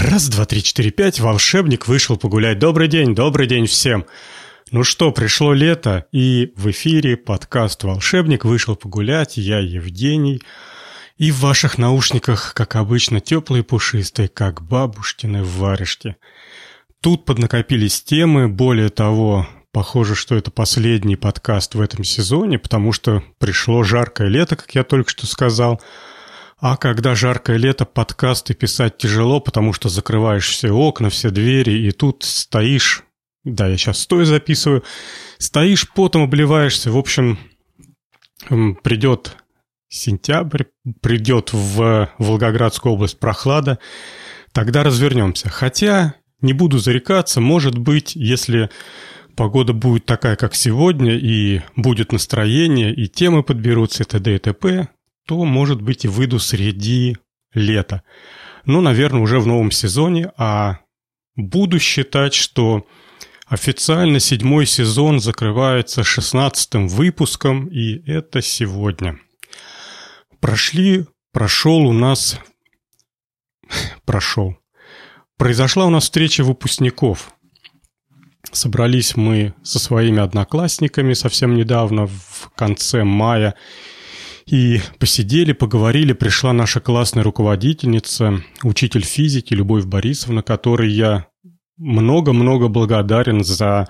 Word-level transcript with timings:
Раз, 0.00 0.30
два, 0.30 0.46
три, 0.46 0.62
четыре, 0.62 0.90
пять, 0.90 1.20
волшебник 1.20 1.86
вышел 1.86 2.16
погулять. 2.16 2.58
Добрый 2.58 2.88
день, 2.88 3.14
добрый 3.14 3.46
день 3.46 3.66
всем. 3.66 4.06
Ну 4.70 4.82
что, 4.82 5.12
пришло 5.12 5.52
лето, 5.52 6.06
и 6.10 6.54
в 6.56 6.70
эфире 6.70 7.18
подкаст 7.18 7.84
«Волшебник 7.84 8.46
вышел 8.46 8.76
погулять». 8.76 9.36
Я 9.36 9.58
Евгений. 9.58 10.40
И 11.18 11.30
в 11.30 11.40
ваших 11.40 11.76
наушниках, 11.76 12.54
как 12.54 12.76
обычно, 12.76 13.20
теплые 13.20 13.62
пушистые, 13.62 14.28
как 14.28 14.62
бабушкины 14.62 15.42
в 15.42 15.58
варежке. 15.58 16.16
Тут 17.02 17.26
поднакопились 17.26 18.02
темы, 18.02 18.48
более 18.48 18.88
того, 18.88 19.46
похоже, 19.70 20.14
что 20.14 20.34
это 20.34 20.50
последний 20.50 21.16
подкаст 21.16 21.74
в 21.74 21.80
этом 21.80 22.04
сезоне, 22.04 22.58
потому 22.58 22.92
что 22.92 23.22
пришло 23.38 23.82
жаркое 23.82 24.28
лето, 24.28 24.56
как 24.56 24.74
я 24.74 24.82
только 24.82 25.10
что 25.10 25.26
сказал– 25.26 25.78
а 26.60 26.76
когда 26.76 27.14
жаркое 27.14 27.56
лето, 27.56 27.86
подкасты 27.86 28.54
писать 28.54 28.98
тяжело, 28.98 29.40
потому 29.40 29.72
что 29.72 29.88
закрываешь 29.88 30.48
все 30.48 30.70
окна, 30.70 31.08
все 31.08 31.30
двери, 31.30 31.72
и 31.72 31.90
тут 31.90 32.22
стоишь... 32.22 33.04
Да, 33.42 33.66
я 33.66 33.78
сейчас 33.78 34.00
стоя 34.00 34.26
записываю. 34.26 34.84
Стоишь, 35.38 35.88
потом 35.90 36.24
обливаешься. 36.24 36.90
В 36.92 36.98
общем, 36.98 37.38
придет 38.82 39.36
сентябрь, 39.88 40.64
придет 41.00 41.52
в 41.52 42.10
Волгоградскую 42.18 42.92
область 42.92 43.18
прохлада, 43.18 43.78
тогда 44.52 44.82
развернемся. 44.82 45.48
Хотя, 45.48 46.14
не 46.42 46.52
буду 46.52 46.78
зарекаться, 46.78 47.40
может 47.40 47.78
быть, 47.78 48.14
если 48.14 48.68
погода 49.36 49.72
будет 49.72 50.04
такая, 50.04 50.36
как 50.36 50.54
сегодня, 50.54 51.16
и 51.16 51.62
будет 51.76 52.12
настроение, 52.12 52.94
и 52.94 53.08
темы 53.08 53.42
подберутся, 53.42 54.02
и 54.02 54.06
т.д. 54.06 54.34
и 54.34 54.38
т.п., 54.38 54.88
то, 55.30 55.44
может 55.44 55.80
быть, 55.80 56.04
и 56.04 56.08
выйду 56.08 56.40
среди 56.40 57.16
лета. 57.54 58.02
Ну, 58.64 58.80
наверное, 58.80 59.20
уже 59.20 59.38
в 59.38 59.46
новом 59.46 59.70
сезоне, 59.70 60.32
а 60.36 60.80
буду 61.36 61.78
считать, 61.78 62.34
что 62.34 62.84
официально 63.46 64.18
седьмой 64.18 64.66
сезон 64.66 65.20
закрывается 65.20 66.02
шестнадцатым 66.02 66.88
выпуском, 66.88 67.68
и 67.68 68.04
это 68.10 68.42
сегодня. 68.42 69.20
Прошли, 70.40 71.06
прошел 71.32 71.86
у 71.86 71.92
нас... 71.92 72.40
Прошел. 74.04 74.56
Произошла 75.36 75.86
у 75.86 75.90
нас 75.90 76.02
встреча 76.02 76.42
выпускников. 76.42 77.32
Собрались 78.50 79.14
мы 79.14 79.54
со 79.62 79.78
своими 79.78 80.20
одноклассниками 80.20 81.12
совсем 81.12 81.54
недавно, 81.54 82.08
в 82.08 82.50
конце 82.56 83.04
мая, 83.04 83.54
и 84.50 84.80
посидели, 84.98 85.52
поговорили, 85.52 86.12
пришла 86.12 86.52
наша 86.52 86.80
классная 86.80 87.22
руководительница, 87.22 88.42
учитель 88.64 89.04
физики 89.04 89.54
Любовь 89.54 89.84
Борисовна, 89.84 90.42
которой 90.42 90.90
я 90.90 91.26
много-много 91.78 92.66
благодарен 92.66 93.44
за 93.44 93.88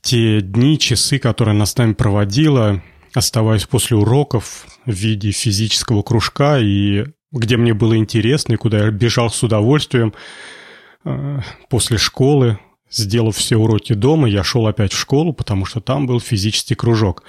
те 0.00 0.40
дни, 0.40 0.78
часы, 0.78 1.18
которые 1.18 1.54
она 1.54 1.66
с 1.66 1.76
нами 1.76 1.92
проводила, 1.92 2.82
оставаясь 3.14 3.64
после 3.66 3.96
уроков 3.96 4.64
в 4.86 4.92
виде 4.92 5.32
физического 5.32 6.02
кружка, 6.02 6.60
и 6.60 7.06
где 7.32 7.56
мне 7.56 7.74
было 7.74 7.96
интересно, 7.96 8.52
и 8.52 8.56
куда 8.56 8.84
я 8.84 8.90
бежал 8.92 9.28
с 9.28 9.42
удовольствием 9.42 10.14
э, 11.04 11.40
после 11.68 11.98
школы, 11.98 12.60
сделав 12.90 13.36
все 13.36 13.56
уроки 13.56 13.92
дома, 13.92 14.28
я 14.28 14.44
шел 14.44 14.68
опять 14.68 14.92
в 14.92 14.98
школу, 14.98 15.32
потому 15.32 15.64
что 15.64 15.80
там 15.80 16.06
был 16.06 16.20
физический 16.20 16.76
кружок. 16.76 17.24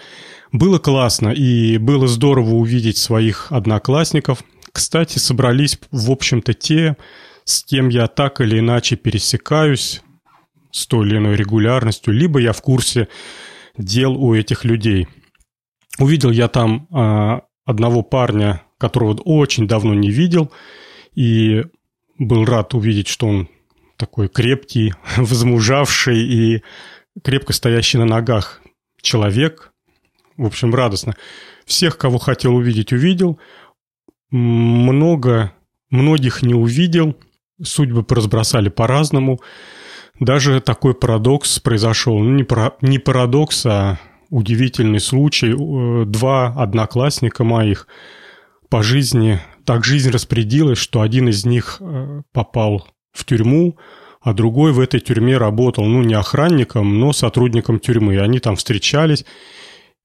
Было 0.56 0.80
классно, 0.80 1.34
и 1.34 1.78
было 1.78 2.08
здорово 2.08 2.52
увидеть 2.52 2.96
своих 2.96 3.52
одноклассников. 3.52 4.42
Кстати, 4.72 5.18
собрались, 5.18 5.78
в 5.92 6.10
общем-то, 6.10 6.54
те, 6.54 6.96
с 7.44 7.62
кем 7.62 7.90
я 7.90 8.08
так 8.08 8.40
или 8.40 8.60
иначе 8.60 8.96
пересекаюсь 8.96 10.02
с 10.72 10.88
той 10.88 11.08
или 11.08 11.18
иной 11.18 11.36
регулярностью, 11.36 12.14
либо 12.14 12.40
я 12.40 12.54
в 12.54 12.62
курсе 12.62 13.10
дел 13.78 14.16
у 14.16 14.34
этих 14.34 14.64
людей. 14.64 15.10
Увидел 16.00 16.32
я 16.32 16.48
там 16.48 16.88
э, 16.90 17.42
одного 17.66 18.02
парня, 18.02 18.62
которого 18.78 19.12
очень 19.26 19.68
давно 19.68 19.94
не 19.94 20.10
видел, 20.10 20.54
и 21.16 21.66
был 22.18 22.46
рад 22.46 22.74
увидеть, 22.74 23.10
что 23.10 23.28
он 23.28 23.50
такой 23.98 24.30
крепкий, 24.30 24.94
возмужавший 25.18 26.18
и 26.18 26.64
крепко 27.26 27.52
стоящий 27.52 27.98
на 27.98 28.06
ногах 28.06 28.62
человек, 29.02 29.74
в 30.38 30.46
общем, 30.46 30.74
радостно. 30.74 31.16
Всех, 31.66 31.98
кого 31.98 32.18
хотел 32.18 32.56
увидеть, 32.56 32.94
увидел. 32.94 33.40
Много, 34.32 35.54
многих 35.90 36.42
не 36.42 36.54
увидел. 36.54 37.16
Судьбы 37.62 38.04
поразбросали 38.04 38.70
по-разному. 38.70 39.40
Даже 40.20 40.60
такой 40.62 40.94
парадокс 40.94 41.60
произошел. 41.60 42.20
Ну, 42.20 42.32
не, 42.32 42.44
пара, 42.44 42.74
не 42.82 43.00
парадокс, 43.00 43.66
а 43.66 44.00
удивительный 44.30 45.00
случай. 45.00 45.54
Э, 45.54 46.06
два 46.06 46.48
одноклассника 46.48 47.44
моих 47.44 47.88
по 48.70 48.84
жизни... 48.84 49.40
Так 49.66 49.84
жизнь 49.84 50.12
распорядилась, 50.12 50.78
что 50.78 51.02
один 51.02 51.28
из 51.28 51.44
них 51.44 51.78
э, 51.80 52.22
попал 52.32 52.88
в 53.12 53.26
тюрьму, 53.26 53.78
а 54.22 54.34
другой 54.34 54.74
в 54.74 54.80
этой 54.80 55.00
тюрьме 55.00 55.38
работал, 55.38 55.86
ну, 55.86 56.04
не 56.04 56.14
охранником, 56.14 57.00
но 57.00 57.14
сотрудником 57.14 57.80
тюрьмы. 57.80 58.20
Они 58.20 58.40
там 58.40 58.58
встречались, 58.58 59.26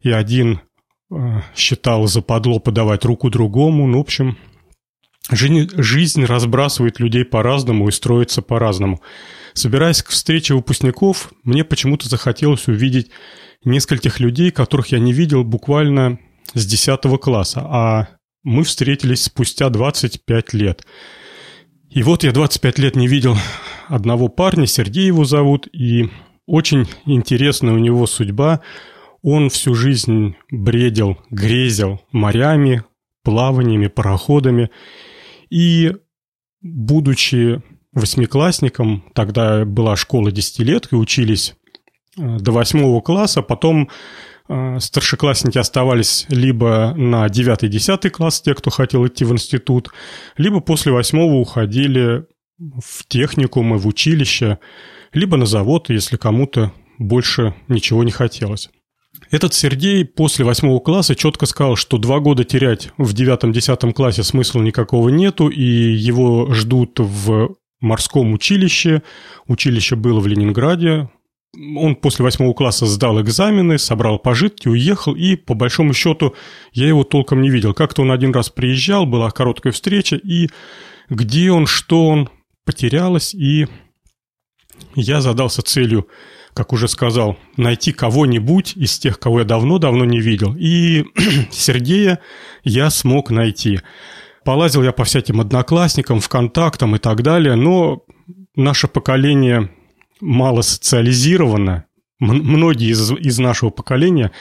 и 0.01 0.11
один 0.11 0.61
э, 1.11 1.41
считал 1.55 2.07
западло 2.07 2.59
подавать 2.59 3.05
руку 3.05 3.31
другому. 3.31 3.87
Ну, 3.87 3.99
в 3.99 4.01
общем, 4.01 4.39
жизнь, 5.31 6.25
разбрасывает 6.25 7.01
людей 7.01 7.25
по-разному 7.25 7.89
и 7.89 7.93
строится 7.93 8.43
по-разному. 8.43 9.01
Собираясь 9.53 10.03
к 10.03 10.09
встрече 10.09 10.55
выпускников, 10.55 11.33
мне 11.43 11.65
почему-то 11.65 12.09
захотелось 12.09 12.69
увидеть 12.69 13.11
нескольких 13.65 14.21
людей, 14.21 14.51
которых 14.51 14.89
я 14.89 14.99
не 14.99 15.13
видел 15.13 15.45
буквально 15.45 16.19
с 16.55 16.67
10 16.67 17.01
класса, 17.21 17.61
а 17.61 18.09
мы 18.43 18.65
встретились 18.65 19.25
спустя 19.25 19.69
25 19.69 20.55
лет. 20.55 20.87
И 21.91 22.03
вот 22.03 22.23
я 22.23 22.33
25 22.33 22.79
лет 22.79 22.97
не 22.97 23.07
видел 23.07 23.37
одного 23.89 24.29
парня, 24.29 24.67
Сергей 24.67 25.07
его 25.07 25.25
зовут, 25.25 25.69
и 25.73 26.09
очень 26.47 26.89
интересная 27.05 27.75
у 27.75 27.79
него 27.79 28.07
судьба– 28.07 28.61
он 29.23 29.51
всю 29.51 29.75
жизнь 29.75 30.37
бредил, 30.51 31.19
грезил 31.31 32.01
морями, 32.13 32.85
плаваниями, 33.23 33.89
пароходами. 33.89 34.71
И, 35.51 35.95
будучи 36.63 37.63
восьмиклассником, 37.93 39.05
тогда 39.15 39.65
была 39.65 39.97
школа 39.97 40.31
десятилетки, 40.31 40.95
учились 40.95 41.55
э, 42.17 42.39
до 42.39 42.53
восьмого 42.53 43.01
класса, 43.01 43.43
потом 43.43 43.91
э, 44.49 44.79
старшеклассники 44.79 45.59
оставались 45.59 46.27
либо 46.29 46.95
на 46.97 47.29
девятый-десятый 47.29 48.11
класс, 48.11 48.41
те, 48.41 48.55
кто 48.55 48.71
хотел 48.71 49.07
идти 49.07 49.25
в 49.25 49.33
институт, 49.33 49.91
либо 50.37 50.61
после 50.61 50.93
восьмого 50.93 51.35
уходили 51.35 52.27
в 52.59 53.07
техникумы, 53.09 53.79
в 53.79 53.87
училище, 53.87 54.59
либо 55.13 55.37
на 55.37 55.47
завод, 55.47 55.91
если 55.91 56.17
кому-то 56.17 56.73
больше 56.99 57.55
ничего 57.69 58.05
не 58.05 58.13
хотелось. 58.13 58.71
Этот 59.31 59.55
Сергей 59.55 60.05
после 60.05 60.45
восьмого 60.45 60.81
класса 60.81 61.15
четко 61.15 61.47
сказал, 61.47 61.77
что 61.77 61.99
два 61.99 62.19
года 62.19 62.43
терять 62.43 62.91
в 62.99 63.13
девятом-десятом 63.13 63.93
классе 63.93 64.25
смысла 64.25 64.61
никакого 64.61 65.09
нету, 65.09 65.49
и 65.49 65.63
его 65.63 66.53
ждут 66.53 66.99
в 66.99 67.57
морском 67.81 68.33
училище. 68.33 69.03
Училище 69.47 69.95
было 69.95 70.19
в 70.19 70.27
Ленинграде. 70.27 71.11
Он 71.77 71.95
после 71.95 72.25
восьмого 72.25 72.55
класса 72.55 72.87
сдал 72.87 73.21
экзамены, 73.21 73.79
собрал 73.79 74.19
пожитки, 74.19 74.69
уехал, 74.69 75.15
и, 75.15 75.37
по 75.37 75.55
большому 75.55 75.95
счету, 75.95 76.35
я 76.73 76.89
его 76.89 77.05
толком 77.05 77.41
не 77.41 77.51
видел. 77.51 77.73
Как-то 77.73 78.03
он 78.03 78.11
один 78.11 78.33
раз 78.33 78.51
приезжал, 78.51 79.07
была 79.07 79.31
короткая 79.31 79.73
встреча, 79.73 80.17
и 80.17 80.49
где 81.09 81.53
он, 81.53 81.67
что 81.67 82.07
он, 82.07 82.31
потерялось, 82.65 83.35
и 83.35 83.67
я 84.95 85.21
задался 85.21 85.63
целью 85.63 86.09
как 86.55 86.73
уже 86.73 86.89
сказал, 86.89 87.39
найти 87.57 87.93
кого-нибудь 87.93 88.77
из 88.77 88.99
тех, 88.99 89.19
кого 89.19 89.41
я 89.41 89.45
давно-давно 89.45 90.05
не 90.05 90.21
видел. 90.21 90.55
И 90.59 91.05
Сергея 91.51 92.21
я 92.65 92.91
смог 92.91 93.31
найти. 93.31 93.81
Полазил 94.45 94.83
я 94.83 94.93
по 94.93 95.05
всяким 95.05 95.41
одноклассникам, 95.41 96.21
ВКонтактам 96.21 96.97
и 96.97 96.99
так 96.99 97.23
далее, 97.23 97.55
но 97.57 98.03
наше 98.57 98.89
поколение 98.89 99.71
мало 100.21 100.63
социализировано. 100.63 101.85
Многие 102.19 102.91
из, 102.91 103.13
из 103.13 103.39
нашего 103.39 103.71
поколения 103.71 104.33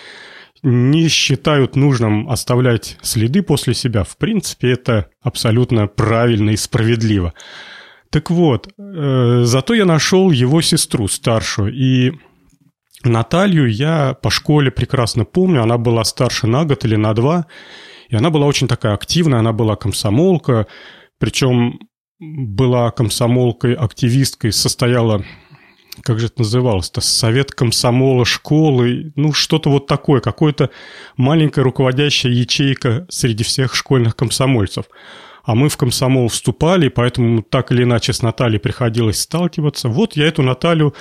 не 0.63 1.07
считают 1.07 1.75
нужным 1.75 2.29
оставлять 2.29 2.97
следы 3.01 3.41
после 3.41 3.73
себя. 3.73 4.03
В 4.03 4.17
принципе, 4.17 4.71
это 4.71 5.09
абсолютно 5.21 5.87
правильно 5.87 6.51
и 6.51 6.57
справедливо. 6.57 7.33
Так 8.11 8.31
вот, 8.31 8.67
э, 8.77 9.41
зато 9.43 9.73
я 9.73 9.85
нашел 9.85 10.31
его 10.31 10.61
сестру 10.61 11.07
старшую, 11.07 11.73
и 11.73 12.13
Наталью 13.03 13.71
я 13.71 14.13
по 14.21 14.29
школе 14.29 14.71
прекрасно 14.71 15.25
помню, 15.25 15.61
она 15.63 15.77
была 15.77 16.03
старше 16.03 16.47
на 16.47 16.65
год 16.65 16.85
или 16.85 16.97
на 16.97 17.13
два, 17.13 17.45
и 18.09 18.15
она 18.15 18.29
была 18.29 18.45
очень 18.45 18.67
такая 18.67 18.93
активная, 18.93 19.39
она 19.39 19.53
была 19.53 19.75
комсомолка, 19.75 20.67
причем 21.17 21.79
была 22.19 22.91
комсомолкой, 22.91 23.73
активисткой, 23.75 24.51
состояла 24.51 25.23
как 26.01 26.19
же 26.19 26.27
это 26.27 26.39
называлось-то, 26.39 27.01
совет 27.01 27.51
комсомола 27.51 28.23
школы, 28.23 29.11
ну, 29.15 29.33
что-то 29.33 29.69
вот 29.69 29.87
такое, 29.87 30.21
какое-то 30.21 30.69
маленькая 31.17 31.63
руководящая 31.63 32.31
ячейка 32.31 33.05
среди 33.09 33.43
всех 33.43 33.75
школьных 33.75 34.15
комсомольцев. 34.15 34.85
А 35.49 35.55
мы 35.55 35.67
в 35.67 35.77
комсомол 35.77 36.27
вступали, 36.27 36.89
поэтому 36.89 37.41
так 37.41 37.71
или 37.71 37.81
иначе 37.81 38.13
с 38.13 38.21
Натальей 38.21 38.59
приходилось 38.59 39.19
сталкиваться. 39.19 39.89
Вот 39.89 40.15
я 40.15 40.27
эту 40.27 40.43
Наталью 40.43 40.93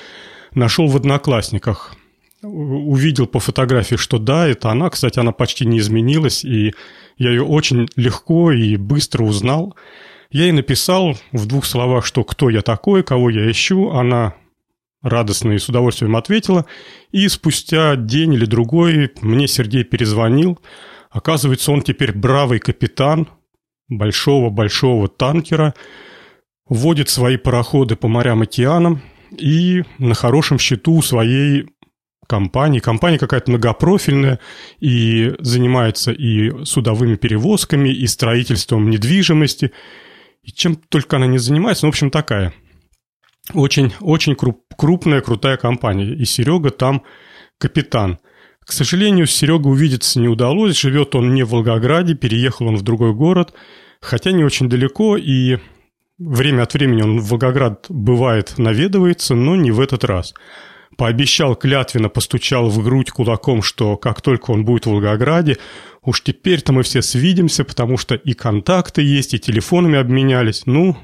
нашел 0.54 0.86
в 0.86 0.96
«Одноклассниках». 0.96 1.94
Увидел 2.40 3.26
по 3.26 3.40
фотографии, 3.40 3.96
что 3.96 4.16
да, 4.16 4.48
это 4.48 4.70
она. 4.70 4.88
Кстати, 4.88 5.18
она 5.18 5.32
почти 5.32 5.66
не 5.66 5.80
изменилась, 5.80 6.46
и 6.46 6.72
я 7.18 7.28
ее 7.28 7.42
очень 7.42 7.90
легко 7.94 8.50
и 8.50 8.78
быстро 8.78 9.22
узнал. 9.24 9.76
Я 10.30 10.44
ей 10.44 10.52
написал 10.52 11.14
в 11.30 11.44
двух 11.46 11.66
словах, 11.66 12.06
что 12.06 12.24
кто 12.24 12.48
я 12.48 12.62
такой, 12.62 13.02
кого 13.02 13.28
я 13.28 13.50
ищу. 13.50 13.90
Она 13.90 14.32
радостно 15.02 15.52
и 15.52 15.58
с 15.58 15.68
удовольствием 15.68 16.16
ответила. 16.16 16.64
И 17.12 17.28
спустя 17.28 17.96
день 17.96 18.32
или 18.32 18.46
другой 18.46 19.12
мне 19.20 19.46
Сергей 19.46 19.84
перезвонил. 19.84 20.58
Оказывается, 21.10 21.70
он 21.70 21.82
теперь 21.82 22.12
бравый 22.12 22.60
капитан 22.60 23.28
большого-большого 23.88 25.08
танкера, 25.08 25.74
водит 26.68 27.08
свои 27.08 27.36
пароходы 27.36 27.96
по 27.96 28.08
морям-океанам 28.08 29.00
и 29.30 29.84
на 29.98 30.14
хорошем 30.14 30.58
счету 30.58 31.00
своей 31.02 31.66
компании. 32.26 32.80
Компания 32.80 33.18
какая-то 33.18 33.50
многопрофильная 33.50 34.38
и 34.80 35.34
занимается 35.38 36.12
и 36.12 36.64
судовыми 36.64 37.16
перевозками, 37.16 37.88
и 37.88 38.06
строительством 38.06 38.90
недвижимости. 38.90 39.72
И 40.42 40.52
чем 40.52 40.76
только 40.76 41.16
она 41.16 41.26
не 41.26 41.38
занимается, 41.38 41.86
ну, 41.86 41.90
в 41.90 41.94
общем, 41.94 42.10
такая– 42.10 42.52
очень, 43.54 43.92
очень 44.00 44.34
круп, 44.34 44.62
крупная, 44.76 45.20
крутая 45.20 45.56
компания. 45.56 46.14
И 46.14 46.24
Серега 46.24 46.70
там 46.70 47.02
капитан. 47.58 48.18
К 48.64 48.72
сожалению, 48.72 49.26
с 49.26 49.32
Серегой 49.32 49.72
увидеться 49.72 50.20
не 50.20 50.28
удалось. 50.28 50.78
Живет 50.78 51.14
он 51.14 51.34
не 51.34 51.42
в 51.42 51.50
Волгограде, 51.50 52.14
переехал 52.14 52.66
он 52.66 52.76
в 52.76 52.82
другой 52.82 53.14
город, 53.14 53.54
хотя 54.00 54.32
не 54.32 54.44
очень 54.44 54.68
далеко, 54.68 55.16
и 55.16 55.58
время 56.18 56.62
от 56.62 56.74
времени 56.74 57.02
он 57.02 57.20
в 57.20 57.28
Волгоград 57.28 57.86
бывает, 57.88 58.54
наведывается, 58.58 59.34
но 59.34 59.56
не 59.56 59.70
в 59.70 59.80
этот 59.80 60.04
раз. 60.04 60.34
Пообещал 60.96 61.54
клятвенно, 61.54 62.08
постучал 62.08 62.68
в 62.68 62.82
грудь 62.82 63.10
кулаком, 63.10 63.62
что 63.62 63.96
как 63.96 64.20
только 64.20 64.50
он 64.50 64.64
будет 64.64 64.86
в 64.86 64.90
Волгограде, 64.90 65.56
уж 66.02 66.22
теперь-то 66.22 66.72
мы 66.72 66.82
все 66.82 67.02
свидимся, 67.02 67.64
потому 67.64 67.98
что 67.98 68.16
и 68.16 68.34
контакты 68.34 69.02
есть, 69.02 69.34
и 69.34 69.38
телефонами 69.38 69.98
обменялись. 69.98 70.66
Ну, 70.66 70.96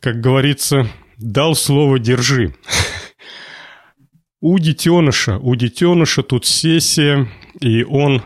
как 0.00 0.20
говорится, 0.20 0.88
дал 1.16 1.54
слово 1.54 1.98
«держи». 1.98 2.54
У 4.40 4.56
детеныша, 4.60 5.38
у 5.38 5.56
детеныша 5.56 6.22
тут 6.22 6.46
сессия, 6.46 7.26
и 7.58 7.82
он 7.82 8.22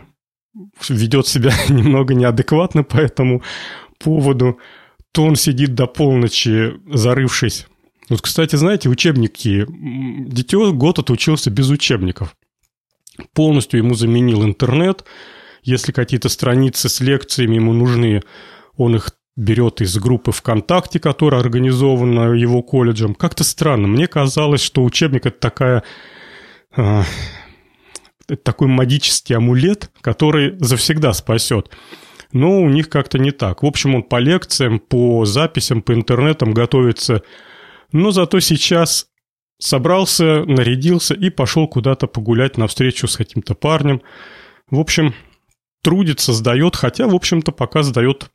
ведет 0.88 1.26
себя 1.26 1.52
немного 1.68 2.14
неадекватно 2.14 2.82
по 2.84 2.96
этому 2.96 3.42
поводу. 3.98 4.58
То 5.12 5.24
он 5.24 5.36
сидит 5.36 5.74
до 5.74 5.86
полночи, 5.86 6.72
зарывшись. 6.92 7.66
Вот, 8.08 8.22
кстати, 8.22 8.56
знаете, 8.56 8.88
учебники. 8.88 9.66
Дитё 9.68 10.72
год 10.72 10.98
отучился 10.98 11.50
без 11.50 11.70
учебников. 11.70 12.34
Полностью 13.34 13.78
ему 13.78 13.94
заменил 13.94 14.44
интернет. 14.44 15.04
Если 15.62 15.92
какие-то 15.92 16.28
страницы 16.28 16.88
с 16.88 17.00
лекциями 17.00 17.56
ему 17.56 17.72
нужны, 17.72 18.22
он 18.76 18.96
их 18.96 19.10
берет 19.36 19.80
из 19.80 19.96
группы 19.98 20.32
ВКонтакте, 20.32 20.98
которая 20.98 21.40
организована 21.40 22.32
его 22.32 22.62
колледжем. 22.62 23.14
Как-то 23.14 23.44
странно. 23.44 23.86
Мне 23.86 24.06
казалось, 24.06 24.62
что 24.62 24.82
учебник– 24.84 25.26
это 25.26 25.38
такая... 25.38 25.82
Э, 26.76 27.02
это 28.32 28.42
такой 28.42 28.68
магический 28.68 29.34
амулет, 29.34 29.90
который 30.00 30.56
завсегда 30.58 31.12
спасет. 31.12 31.70
Но 32.32 32.62
у 32.62 32.68
них 32.70 32.88
как-то 32.88 33.18
не 33.18 33.30
так. 33.30 33.62
В 33.62 33.66
общем, 33.66 33.94
он 33.94 34.02
по 34.02 34.18
лекциям, 34.18 34.78
по 34.80 35.26
записям, 35.26 35.82
по 35.82 35.92
интернетам 35.92 36.54
готовится. 36.54 37.22
Но 37.92 38.10
зато 38.10 38.40
сейчас 38.40 39.08
собрался, 39.58 40.44
нарядился 40.46 41.14
и 41.14 41.28
пошел 41.28 41.68
куда-то 41.68 42.06
погулять 42.06 42.56
на 42.56 42.68
встречу 42.68 43.06
с 43.06 43.16
каким-то 43.16 43.54
парнем. 43.54 44.00
В 44.70 44.78
общем, 44.80 45.14
трудится, 45.82 46.32
сдает, 46.32 46.74
хотя, 46.74 47.06
в 47.06 47.14
общем-то, 47.14 47.52
пока 47.52 47.82
сдает. 47.82 48.30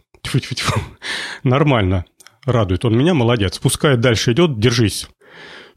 Нормально. 1.44 2.06
Радует 2.46 2.86
он 2.86 2.96
меня, 2.96 3.16
молодец. 3.16 3.58
Пускай 3.58 3.98
дальше 3.98 4.34
идет, 4.34 4.60
держись. 4.60 5.08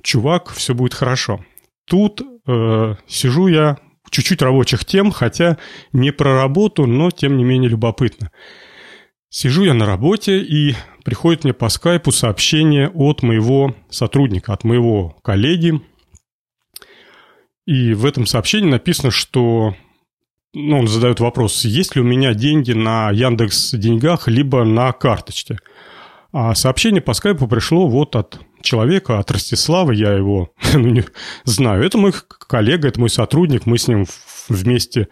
Чувак, 0.03 0.51
все 0.51 0.75
будет 0.75 0.93
хорошо. 0.93 1.43
Тут 1.87 2.21
э, 2.47 2.95
сижу 3.07 3.49
я, 3.49 3.79
чуть-чуть 4.11 4.43
рабочих 4.43 4.85
тем, 4.85 5.11
хотя 5.11 5.59
не 5.93 6.11
про 6.11 6.35
работу, 6.35 6.87
но 6.87 7.11
тем 7.11 7.37
не 7.37 7.45
менее 7.45 7.71
любопытно. 7.71 8.31
Сижу 9.29 9.65
я 9.65 9.75
на 9.75 9.87
работе, 9.87 10.41
и 10.41 10.75
приходит 11.05 11.45
мне 11.45 11.53
по 11.53 11.69
скайпу 11.69 12.11
сообщение 12.11 12.89
от 12.89 13.23
моего 13.23 13.75
сотрудника, 13.89 14.53
от 14.53 14.65
моего 14.65 15.17
коллеги. 15.23 15.81
И 17.67 17.95
в 17.95 18.05
этом 18.05 18.27
сообщении 18.27 18.69
написано, 18.69 19.13
что 19.13 19.77
ну, 20.53 20.81
он 20.81 20.89
задает 20.89 21.21
вопрос, 21.21 21.65
есть 21.65 21.95
ли 21.95 22.03
у 22.03 22.05
меня 22.05 22.35
деньги 22.35 22.73
на 22.73 23.11
Яндекс 23.11 23.73
деньгах, 23.73 24.27
либо 24.27 24.65
на 24.65 24.93
карточке. 24.93 25.59
А 26.33 26.55
сообщение 26.57 27.01
по 27.01 27.13
скайпу 27.13 27.47
пришло 27.47 27.87
вот 27.87 28.17
от 28.17 28.41
человека, 28.63 29.19
от 29.19 29.31
Ростислава, 29.31 29.93
я 29.93 30.13
его 30.13 30.51
ну, 30.73 30.89
не 30.89 31.05
знаю. 31.45 31.85
Это 31.85 31.99
мой 31.99 32.13
коллега, 32.49 32.89
это 32.89 33.01
мой 33.01 33.11
сотрудник, 33.11 33.67
мы 33.67 33.79
с 33.79 33.89
ним 33.89 34.07
вместе 34.49 35.09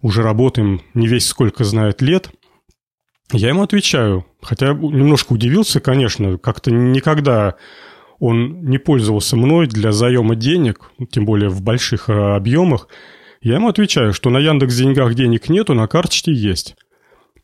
уже 0.00 0.22
работаем 0.22 0.82
не 0.94 1.06
весь 1.06 1.26
сколько 1.26 1.64
знает 1.64 2.02
лет. 2.02 2.30
Я 3.32 3.48
ему 3.48 3.62
отвечаю, 3.62 4.26
хотя 4.40 4.72
немножко 4.72 5.34
удивился, 5.34 5.80
конечно, 5.80 6.38
как-то 6.38 6.70
никогда 6.70 7.56
он 8.18 8.64
не 8.64 8.78
пользовался 8.78 9.36
мной 9.36 9.66
для 9.66 9.92
заема 9.92 10.34
денег, 10.34 10.90
тем 11.10 11.24
более 11.24 11.50
в 11.50 11.62
больших 11.62 12.08
э, 12.08 12.12
объемах. 12.12 12.88
Я 13.40 13.56
ему 13.56 13.68
отвечаю, 13.68 14.12
что 14.12 14.30
на 14.30 14.38
Яндекс 14.38 14.76
деньгах 14.76 15.14
денег 15.14 15.48
нету, 15.48 15.74
на 15.74 15.86
карточке 15.86 16.32
есть. 16.32 16.74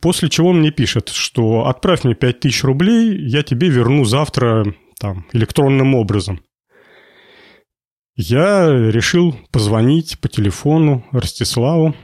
После 0.01 0.29
чего 0.29 0.49
он 0.49 0.59
мне 0.59 0.71
пишет, 0.71 1.09
что 1.09 1.67
отправь 1.67 2.03
мне 2.03 2.15
5000 2.15 2.63
рублей, 2.63 3.17
я 3.17 3.43
тебе 3.43 3.69
верну 3.69 4.03
завтра 4.05 4.65
там, 5.05 5.25
электронным 5.33 5.95
образом. 5.95 6.39
Я 8.15 8.69
решил 8.69 9.35
позвонить 9.51 10.19
по 10.19 10.29
телефону 10.29 11.05
Ростиславу. 11.11 11.95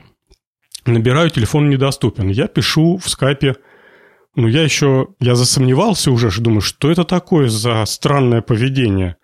Набираю, 0.84 1.30
телефон 1.30 1.70
недоступен. 1.70 2.28
Я 2.28 2.48
пишу 2.48 2.98
в 2.98 3.08
скайпе, 3.08 3.56
ну 4.36 4.46
я 4.46 4.62
еще, 4.62 5.08
я 5.20 5.34
засомневался 5.34 6.10
уже, 6.10 6.30
думаю, 6.40 6.60
что 6.60 6.90
это 6.90 7.04
такое 7.04 7.48
за 7.48 7.84
странное 7.86 8.42
поведение. 8.42 9.16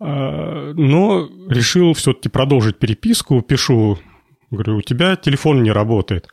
А, 0.00 0.72
но 0.74 1.28
решил 1.48 1.92
все-таки 1.94 2.28
продолжить 2.28 2.78
переписку. 2.78 3.42
Пишу, 3.42 3.98
говорю, 4.50 4.78
у 4.78 4.82
тебя 4.82 5.16
телефон 5.16 5.62
не 5.62 5.70
работает. 5.70 6.28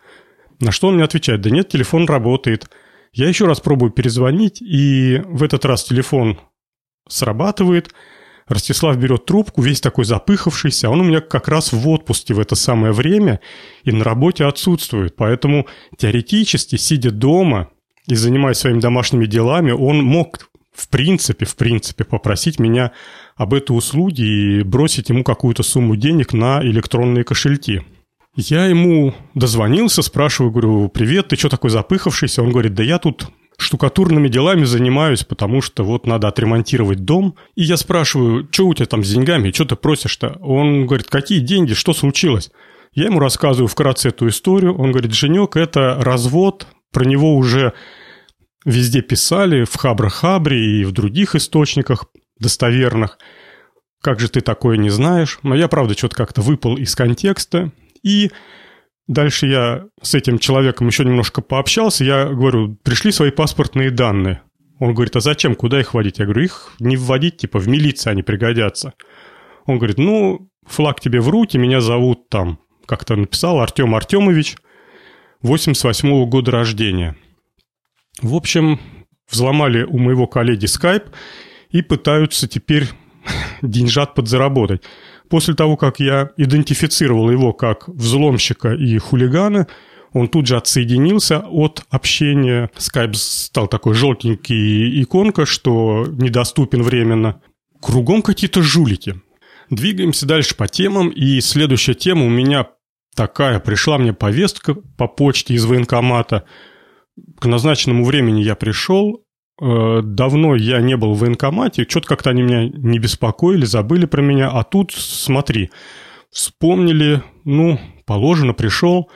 На 0.59 0.71
что 0.71 0.88
он 0.88 0.95
мне 0.95 1.03
отвечает, 1.03 1.41
да 1.41 1.50
нет, 1.50 1.69
телефон 1.69 2.05
работает. 2.05 2.69
Я 3.12 3.27
еще 3.27 3.45
раз 3.45 3.59
пробую 3.59 3.91
перезвонить, 3.91 4.62
и 4.62 5.21
в 5.25 5.43
этот 5.43 5.65
раз 5.65 5.83
телефон 5.83 6.39
срабатывает. 7.07 7.93
Ростислав 8.48 8.98
берет 8.98 9.25
трубку, 9.25 9.62
весь 9.62 9.81
такой 9.81 10.05
запыхавшийся. 10.05 10.89
Он 10.89 11.01
у 11.01 11.03
меня 11.03 11.22
как 11.22 11.48
раз 11.48 11.72
в 11.72 11.88
отпуске 11.88 12.33
в 12.33 12.39
это 12.39 12.55
самое 12.55 12.91
время 12.91 13.39
и 13.83 13.91
на 13.91 14.03
работе 14.03 14.45
отсутствует. 14.45 15.15
Поэтому 15.15 15.67
теоретически, 15.98 16.75
сидя 16.75 17.12
дома 17.12 17.69
и 18.07 18.15
занимаясь 18.15 18.57
своими 18.57 18.79
домашними 18.79 19.25
делами, 19.25 19.72
он 19.72 20.03
мог 20.03 20.50
в 20.74 20.89
принципе, 20.89 21.45
в 21.45 21.55
принципе, 21.55 22.03
попросить 22.03 22.60
меня 22.60 22.91
об 23.36 23.53
этой 23.53 23.77
услуге 23.77 24.24
и 24.25 24.63
бросить 24.63 25.10
ему 25.10 25.24
какую-то 25.24 25.63
сумму 25.63 25.95
денег 25.95 26.33
на 26.33 26.62
электронные 26.63 27.24
кошельки. 27.24 27.83
Я 28.36 28.65
ему 28.65 29.13
дозвонился, 29.36 30.01
спрашиваю, 30.01 30.51
говорю, 30.51 30.89
привет, 30.89 31.27
ты 31.27 31.36
что 31.36 31.50
такой 31.50 31.69
запыхавшийся? 31.69 32.41
Он 32.41 32.51
говорит, 32.51 32.74
да 32.74 32.81
я 32.81 32.98
тут 32.98 33.27
штукатурными 33.63 34.27
делами 34.27 34.63
занимаюсь, 34.65 35.24
потому 35.24 35.62
что 35.62 35.84
вот 35.84 36.05
надо 36.05 36.27
отремонтировать 36.27 37.05
дом. 37.05 37.36
И 37.55 37.63
я 37.63 37.77
спрашиваю, 37.77 38.48
что 38.51 38.67
у 38.67 38.74
тебя 38.74 38.86
там 38.86 39.03
с 39.03 39.12
деньгами, 39.12 39.51
что 39.51 39.65
ты 39.65 39.75
просишь-то? 39.75 40.38
Он 40.41 40.86
говорит, 40.86 41.08
какие 41.10 41.39
деньги, 41.39 41.74
что 41.74 41.93
случилось? 41.93 42.51
Я 42.93 43.05
ему 43.05 43.20
рассказываю 43.20 43.67
вкратце 43.67 44.10
эту 44.10 44.27
историю. 44.27 44.77
Он 44.77 44.91
говорит, 44.91 45.13
Женек, 45.13 45.55
это 45.55 45.98
развод, 46.00 46.67
про 46.91 47.05
него 47.05 47.36
уже 47.36 47.74
везде 48.65 49.01
писали, 49.01 49.63
в 49.63 49.75
Хабра-Хабре 49.75 50.60
и 50.60 50.86
в 50.86 50.91
других 50.91 51.36
источниках 51.36 52.05
достоверных. 52.39 53.17
Как 54.01 54.20
же 54.20 54.29
ты 54.29 54.41
такое 54.41 54.77
не 54.77 54.89
знаешь? 54.89 55.39
Но 55.43 55.55
я, 55.55 55.67
правда, 55.67 55.98
что-то 55.98 56.15
как-то 56.15 56.41
выпал 56.41 56.77
из 56.77 56.96
контекста. 56.96 57.72
И 58.03 58.32
дальше 59.07 59.48
я 59.48 59.86
с 60.01 60.13
этим 60.13 60.39
человеком 60.39 60.88
еще 60.88 61.05
немножко 61.05 61.41
пообщался. 61.41 62.03
Я 62.03 62.25
говорю, 62.25 62.75
пришли 62.83 63.12
свои 63.12 63.31
паспортные 63.31 63.91
данные. 63.91 64.41
Он 64.79 64.93
говорит, 64.93 65.15
а 65.15 65.22
зачем, 65.22 65.55
куда 65.55 65.79
их 65.79 65.93
вводить? 65.93 66.19
Я 66.19 66.25
говорю, 66.25 66.43
их 66.43 66.74
не 66.79 66.98
вводить, 66.98 67.38
типа 67.38 67.60
в 67.60 67.67
милиции 67.67 68.10
они 68.10 68.24
пригодятся. 68.24 68.93
Он 69.65 69.77
говорит, 69.77 69.98
ну, 69.98 70.50
флаг 70.65 71.00
тебе 71.00 71.22
в 71.22 71.29
руки, 71.29 71.57
меня 71.57 71.79
зовут 71.79 72.29
там, 72.29 72.60
как-то 72.86 73.15
написал, 73.15 73.62
Артем 73.62 73.95
Артемович, 73.95 74.57
88 75.41 76.10
-го 76.10 76.25
года 76.25 76.51
рождения. 76.51 77.15
В 78.22 78.36
общем, 78.36 78.79
взломали 79.29 79.83
у 79.83 79.98
моего 79.98 80.27
коллеги 80.27 80.65
скайп 80.65 81.05
и 81.69 81.81
пытаются 81.81 82.48
теперь 82.48 82.88
деньжат 83.62 84.15
подзаработать. 84.15 84.83
После 85.33 85.55
того, 85.55 85.77
как 85.77 85.99
я 85.99 86.29
идентифицировал 86.37 87.31
его 87.31 87.53
как 87.53 87.87
взломщика 87.87 88.71
и 88.71 88.99
хулигана, 88.99 89.65
он 90.11 90.27
тут 90.27 90.45
же 90.45 90.57
отсоединился 90.57 91.39
от 91.39 91.81
общения. 91.89 92.69
Skype 92.77 93.15
стал 93.15 93.67
такой 93.67 93.95
желтенький 93.95 95.01
иконка, 95.01 95.47
что 95.47 96.05
недоступен 96.05 96.83
временно. 96.83 97.41
Кругом 97.81 98.21
какие-то 98.21 98.61
жулики. 98.61 99.21
Двигаемся 99.71 100.27
дальше 100.27 100.55
по 100.55 100.67
темам, 100.67 101.09
и 101.09 101.41
следующая 101.41 101.95
тема 101.95 102.27
у 102.27 102.29
меня 102.29 102.67
такая. 103.15 103.59
Пришла 103.59 103.97
мне 103.97 104.13
повестка 104.13 104.75
по 104.75 105.07
почте 105.07 105.55
из 105.55 105.65
военкомата. 105.65 106.43
К 107.39 107.47
назначенному 107.47 108.05
времени 108.05 108.43
я 108.43 108.53
пришел, 108.53 109.23
давно 110.01 110.55
я 110.55 110.82
не 110.82 110.98
был 110.98 111.13
в 111.13 111.20
военкомате, 111.20 111.86
что-то 111.88 112.08
как-то 112.08 112.32
они 112.32 112.41
меня 112.41 112.67
не 112.67 113.00
беспокоили, 113.00 113.65
забыли 113.65 114.05
про 114.05 114.22
меня, 114.22 114.50
а 114.50 114.63
тут, 114.63 114.91
смотри, 114.91 115.70
вспомнили, 116.32 117.22
ну, 117.46 117.79
положено, 118.05 118.53
пришел, 118.53 119.10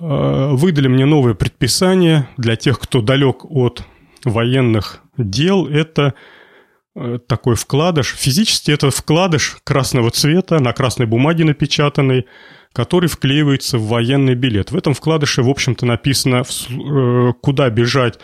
э, 0.00 0.48
выдали 0.52 0.88
мне 0.88 1.04
новое 1.04 1.34
предписание 1.34 2.28
для 2.36 2.56
тех, 2.56 2.80
кто 2.80 3.00
далек 3.02 3.44
от 3.44 3.84
военных 4.24 5.02
дел, 5.18 5.68
это 5.68 6.14
э, 6.96 7.18
такой 7.28 7.54
вкладыш. 7.54 8.14
Физически 8.16 8.70
это 8.70 8.90
вкладыш 8.90 9.58
красного 9.62 10.10
цвета 10.10 10.58
на 10.58 10.72
красной 10.72 11.06
бумаге 11.06 11.44
напечатанный, 11.44 12.26
который 12.72 13.08
вклеивается 13.08 13.78
в 13.78 13.86
военный 13.86 14.34
билет. 14.34 14.72
В 14.72 14.76
этом 14.76 14.94
вкладыше, 14.94 15.42
в 15.42 15.48
общем-то, 15.48 15.86
написано, 15.86 16.42
куда 17.40 17.70
бежать 17.70 18.18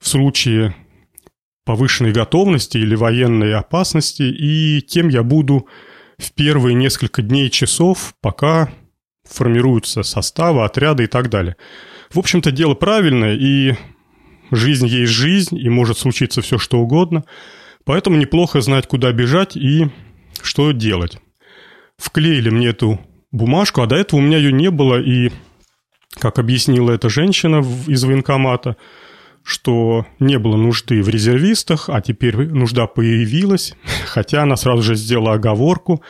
в 0.00 0.08
случае 0.08 0.74
повышенной 1.64 2.12
готовности 2.12 2.78
или 2.78 2.94
военной 2.94 3.54
опасности, 3.54 4.22
и 4.22 4.80
кем 4.80 5.08
я 5.08 5.22
буду 5.22 5.68
в 6.16 6.32
первые 6.32 6.74
несколько 6.74 7.22
дней, 7.22 7.50
часов, 7.50 8.14
пока 8.20 8.70
формируются 9.28 10.02
составы, 10.02 10.64
отряды 10.64 11.04
и 11.04 11.06
так 11.06 11.28
далее. 11.28 11.56
В 12.10 12.18
общем-то, 12.18 12.50
дело 12.50 12.74
правильное, 12.74 13.36
и 13.36 13.74
жизнь 14.50 14.86
есть 14.86 15.12
жизнь, 15.12 15.56
и 15.58 15.68
может 15.68 15.98
случиться 15.98 16.40
все, 16.40 16.58
что 16.58 16.78
угодно. 16.78 17.24
Поэтому 17.84 18.16
неплохо 18.16 18.60
знать, 18.60 18.86
куда 18.86 19.12
бежать 19.12 19.56
и 19.56 19.88
что 20.42 20.72
делать. 20.72 21.18
Вклеили 21.98 22.50
мне 22.50 22.68
эту 22.68 23.00
бумажку, 23.30 23.82
а 23.82 23.86
до 23.86 23.96
этого 23.96 24.20
у 24.20 24.22
меня 24.22 24.38
ее 24.38 24.52
не 24.52 24.70
было, 24.70 25.00
и, 25.00 25.30
как 26.14 26.38
объяснила 26.38 26.92
эта 26.92 27.08
женщина 27.08 27.64
из 27.86 28.04
военкомата, 28.04 28.76
что 29.48 30.04
не 30.18 30.38
было 30.38 30.56
нужды 30.56 31.02
в 31.02 31.08
резервистах, 31.08 31.88
а 31.88 32.02
теперь 32.02 32.36
нужда 32.36 32.86
появилась, 32.86 33.74
хотя 34.06 34.42
она 34.42 34.56
сразу 34.56 34.82
же 34.82 34.94
сделала 34.94 35.32
оговорку, 35.32 36.02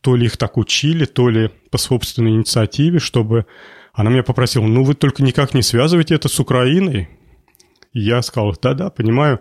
то 0.00 0.16
ли 0.16 0.24
их 0.24 0.38
так 0.38 0.56
учили, 0.56 1.04
то 1.04 1.28
ли 1.28 1.50
по 1.70 1.76
собственной 1.76 2.30
инициативе, 2.30 2.98
чтобы... 2.98 3.44
Она 3.92 4.10
меня 4.10 4.22
попросила, 4.22 4.64
ну 4.64 4.84
вы 4.84 4.94
только 4.94 5.22
никак 5.22 5.52
не 5.52 5.60
связывайте 5.60 6.14
это 6.14 6.28
с 6.28 6.40
Украиной. 6.40 7.10
я 7.92 8.22
сказал, 8.22 8.56
да-да, 8.62 8.88
понимаю. 8.88 9.40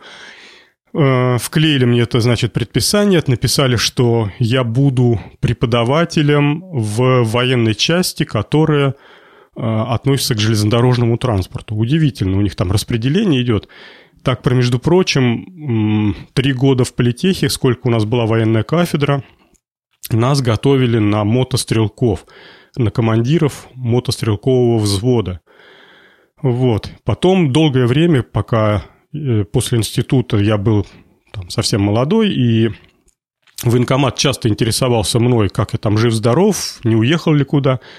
Э, 0.93 1.37
вклеили 1.37 1.85
мне 1.85 2.01
это, 2.01 2.19
значит, 2.19 2.51
предписание, 2.51 3.23
написали, 3.27 3.77
что 3.77 4.29
я 4.39 4.65
буду 4.65 5.21
преподавателем 5.39 6.59
в 6.69 7.23
военной 7.23 7.75
части, 7.75 8.25
которая 8.25 8.95
относятся 9.55 10.35
к 10.35 10.39
железнодорожному 10.39 11.17
транспорту. 11.17 11.75
Удивительно, 11.75 12.37
у 12.37 12.41
них 12.41 12.55
там 12.55 12.71
распределение 12.71 13.41
идет. 13.41 13.67
Так, 14.23 14.43
про 14.43 14.53
между 14.53 14.79
прочим, 14.79 16.15
три 16.33 16.53
года 16.53 16.83
в 16.83 16.93
политехе, 16.93 17.49
сколько 17.49 17.87
у 17.87 17.89
нас 17.89 18.05
была 18.05 18.25
военная 18.25 18.63
кафедра, 18.63 19.23
нас 20.11 20.41
готовили 20.41 20.99
на 20.99 21.23
мотострелков, 21.23 22.25
на 22.75 22.91
командиров 22.91 23.67
мотострелкового 23.73 24.77
взвода. 24.77 25.41
Вот. 26.41 26.91
Потом 27.03 27.51
долгое 27.51 27.87
время, 27.87 28.23
пока 28.23 28.85
э, 29.13 29.43
после 29.43 29.79
института 29.79 30.37
я 30.37 30.57
был 30.57 30.87
там, 31.31 31.49
совсем 31.49 31.81
молодой, 31.81 32.31
и 32.31 32.69
военкомат 33.63 34.17
часто 34.17 34.49
интересовался 34.49 35.19
мной, 35.19 35.49
как 35.49 35.73
я 35.73 35.79
там 35.79 35.97
жив-здоров, 35.97 36.79
не 36.83 36.95
уехал 36.95 37.33
ли 37.33 37.43
куда– 37.43 37.79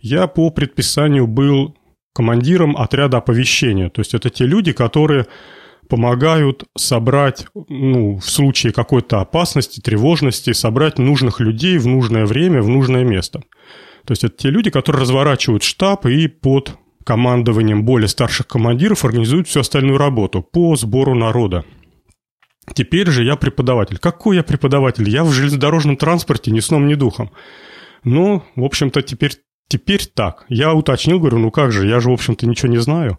я 0.00 0.26
по 0.26 0.50
предписанию 0.50 1.26
был 1.26 1.76
командиром 2.14 2.76
отряда 2.76 3.18
оповещения. 3.18 3.90
То 3.90 4.00
есть 4.00 4.14
это 4.14 4.30
те 4.30 4.44
люди, 4.44 4.72
которые 4.72 5.26
помогают 5.88 6.64
собрать, 6.76 7.46
ну, 7.68 8.16
в 8.16 8.28
случае 8.28 8.72
какой-то 8.72 9.20
опасности, 9.20 9.80
тревожности, 9.80 10.52
собрать 10.52 10.98
нужных 10.98 11.40
людей 11.40 11.78
в 11.78 11.86
нужное 11.86 12.26
время, 12.26 12.60
в 12.62 12.68
нужное 12.68 13.04
место. 13.04 13.42
То 14.04 14.12
есть 14.12 14.24
это 14.24 14.36
те 14.36 14.50
люди, 14.50 14.70
которые 14.70 15.02
разворачивают 15.02 15.62
штаб 15.62 16.06
и 16.06 16.28
под 16.28 16.76
командованием 17.04 17.84
более 17.84 18.08
старших 18.08 18.46
командиров 18.46 19.04
организуют 19.04 19.48
всю 19.48 19.60
остальную 19.60 19.96
работу 19.96 20.42
по 20.42 20.76
сбору 20.76 21.14
народа. 21.14 21.64
Теперь 22.74 23.08
же 23.10 23.24
я 23.24 23.36
преподаватель. 23.36 23.98
Какой 23.98 24.36
я 24.36 24.42
преподаватель? 24.42 25.08
Я 25.08 25.24
в 25.24 25.32
железнодорожном 25.32 25.96
транспорте 25.96 26.50
ни 26.50 26.60
сном, 26.60 26.86
ни 26.86 26.94
духом. 26.94 27.30
Ну, 28.04 28.42
в 28.56 28.64
общем-то, 28.64 29.00
теперь 29.02 29.32
Теперь 29.68 30.06
так. 30.06 30.46
Я 30.48 30.72
уточнил, 30.72 31.20
говорю, 31.20 31.38
ну 31.38 31.50
как 31.50 31.72
же, 31.72 31.86
я 31.86 32.00
же, 32.00 32.08
в 32.10 32.14
общем-то, 32.14 32.46
ничего 32.46 32.72
не 32.72 32.78
знаю. 32.78 33.18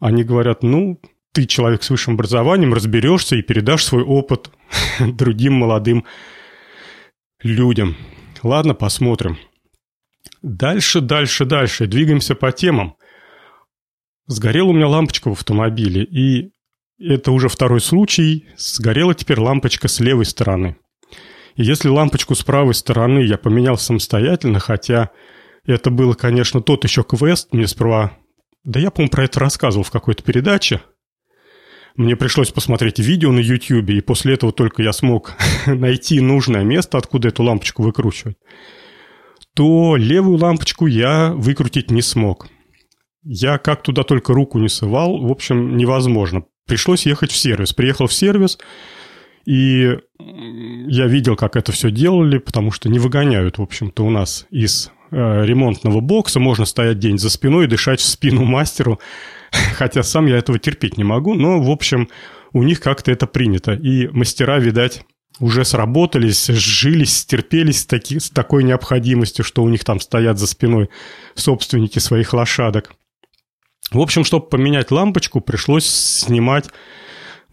Они 0.00 0.24
говорят, 0.24 0.62
ну, 0.62 1.00
ты 1.32 1.44
человек 1.46 1.82
с 1.82 1.90
высшим 1.90 2.14
образованием, 2.14 2.72
разберешься 2.72 3.36
и 3.36 3.42
передашь 3.42 3.84
свой 3.84 4.02
опыт 4.02 4.50
другим 4.98 5.52
молодым 5.54 6.04
людям. 7.42 7.96
Ладно, 8.42 8.74
посмотрим. 8.74 9.38
Дальше, 10.42 11.00
дальше, 11.00 11.44
дальше. 11.44 11.86
Двигаемся 11.86 12.34
по 12.34 12.52
темам. 12.52 12.96
Сгорела 14.26 14.68
у 14.68 14.72
меня 14.72 14.88
лампочка 14.88 15.28
в 15.28 15.32
автомобиле, 15.32 16.04
и 16.04 16.52
это 16.98 17.32
уже 17.32 17.48
второй 17.48 17.80
случай. 17.80 18.48
Сгорела 18.56 19.14
теперь 19.14 19.38
лампочка 19.38 19.88
с 19.88 20.00
левой 20.00 20.24
стороны. 20.24 20.76
И 21.54 21.64
если 21.64 21.88
лампочку 21.88 22.34
с 22.34 22.42
правой 22.42 22.74
стороны 22.74 23.20
я 23.20 23.38
поменял 23.38 23.76
самостоятельно, 23.76 24.58
хотя 24.58 25.10
это 25.66 25.90
было, 25.90 26.14
конечно, 26.14 26.60
тот 26.60 26.84
еще 26.84 27.02
квест. 27.02 27.52
Мне 27.52 27.66
сперва... 27.66 28.12
Да 28.64 28.80
я, 28.80 28.90
по-моему, 28.90 29.10
про 29.10 29.24
это 29.24 29.40
рассказывал 29.40 29.84
в 29.84 29.90
какой-то 29.90 30.22
передаче. 30.22 30.80
Мне 31.96 32.14
пришлось 32.14 32.50
посмотреть 32.50 32.98
видео 32.98 33.32
на 33.32 33.38
YouTube, 33.38 33.90
и 33.90 34.00
после 34.00 34.34
этого 34.34 34.52
только 34.52 34.82
я 34.82 34.92
смог 34.92 35.32
найти 35.66 36.20
нужное 36.20 36.62
место, 36.62 36.98
откуда 36.98 37.28
эту 37.28 37.42
лампочку 37.42 37.82
выкручивать. 37.82 38.36
То 39.54 39.96
левую 39.96 40.38
лампочку 40.38 40.86
я 40.86 41.32
выкрутить 41.32 41.90
не 41.90 42.02
смог. 42.02 42.48
Я 43.22 43.58
как 43.58 43.82
туда 43.82 44.02
только 44.02 44.34
руку 44.34 44.58
не 44.58 44.68
сывал, 44.68 45.18
в 45.18 45.30
общем, 45.30 45.76
невозможно. 45.76 46.44
Пришлось 46.66 47.06
ехать 47.06 47.30
в 47.30 47.36
сервис. 47.36 47.72
Приехал 47.72 48.06
в 48.06 48.12
сервис, 48.12 48.58
и 49.46 49.96
я 50.18 51.06
видел, 51.06 51.36
как 51.36 51.56
это 51.56 51.72
все 51.72 51.90
делали, 51.90 52.38
потому 52.38 52.72
что 52.72 52.88
не 52.88 52.98
выгоняют, 52.98 53.58
в 53.58 53.62
общем-то, 53.62 54.04
у 54.04 54.10
нас 54.10 54.46
из 54.50 54.90
ремонтного 55.10 56.00
бокса, 56.00 56.40
можно 56.40 56.64
стоять 56.64 56.98
день 56.98 57.18
за 57.18 57.30
спиной 57.30 57.64
и 57.64 57.68
дышать 57.68 58.00
в 58.00 58.04
спину 58.04 58.44
мастеру, 58.44 59.00
хотя 59.74 60.02
сам 60.02 60.26
я 60.26 60.36
этого 60.36 60.58
терпеть 60.58 60.96
не 60.96 61.04
могу, 61.04 61.34
но, 61.34 61.60
в 61.60 61.70
общем, 61.70 62.08
у 62.52 62.62
них 62.62 62.80
как-то 62.80 63.10
это 63.12 63.26
принято. 63.26 63.72
И 63.72 64.08
мастера, 64.08 64.58
видать, 64.58 65.04
уже 65.38 65.64
сработались, 65.64 66.46
сжились, 66.46 67.16
стерпелись 67.16 67.80
с, 67.80 67.86
таки, 67.86 68.18
с 68.18 68.30
такой 68.30 68.64
необходимостью, 68.64 69.44
что 69.44 69.62
у 69.62 69.68
них 69.68 69.84
там 69.84 70.00
стоят 70.00 70.38
за 70.38 70.46
спиной 70.46 70.88
собственники 71.34 71.98
своих 71.98 72.32
лошадок. 72.32 72.94
В 73.90 74.00
общем, 74.00 74.24
чтобы 74.24 74.48
поменять 74.48 74.90
лампочку, 74.90 75.40
пришлось 75.40 75.86
снимать 75.86 76.68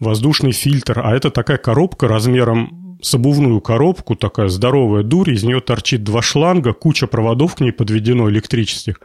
воздушный 0.00 0.52
фильтр, 0.52 1.00
а 1.04 1.14
это 1.14 1.30
такая 1.30 1.58
коробка 1.58 2.08
размером 2.08 2.83
с 3.04 3.14
обувную 3.14 3.60
коробку, 3.60 4.16
такая 4.16 4.48
здоровая 4.48 5.02
дурь, 5.02 5.32
из 5.32 5.44
нее 5.44 5.60
торчит 5.60 6.02
два 6.02 6.22
шланга, 6.22 6.72
куча 6.72 7.06
проводов 7.06 7.56
к 7.56 7.60
ней 7.60 7.72
подведено 7.72 8.30
электрических. 8.30 9.00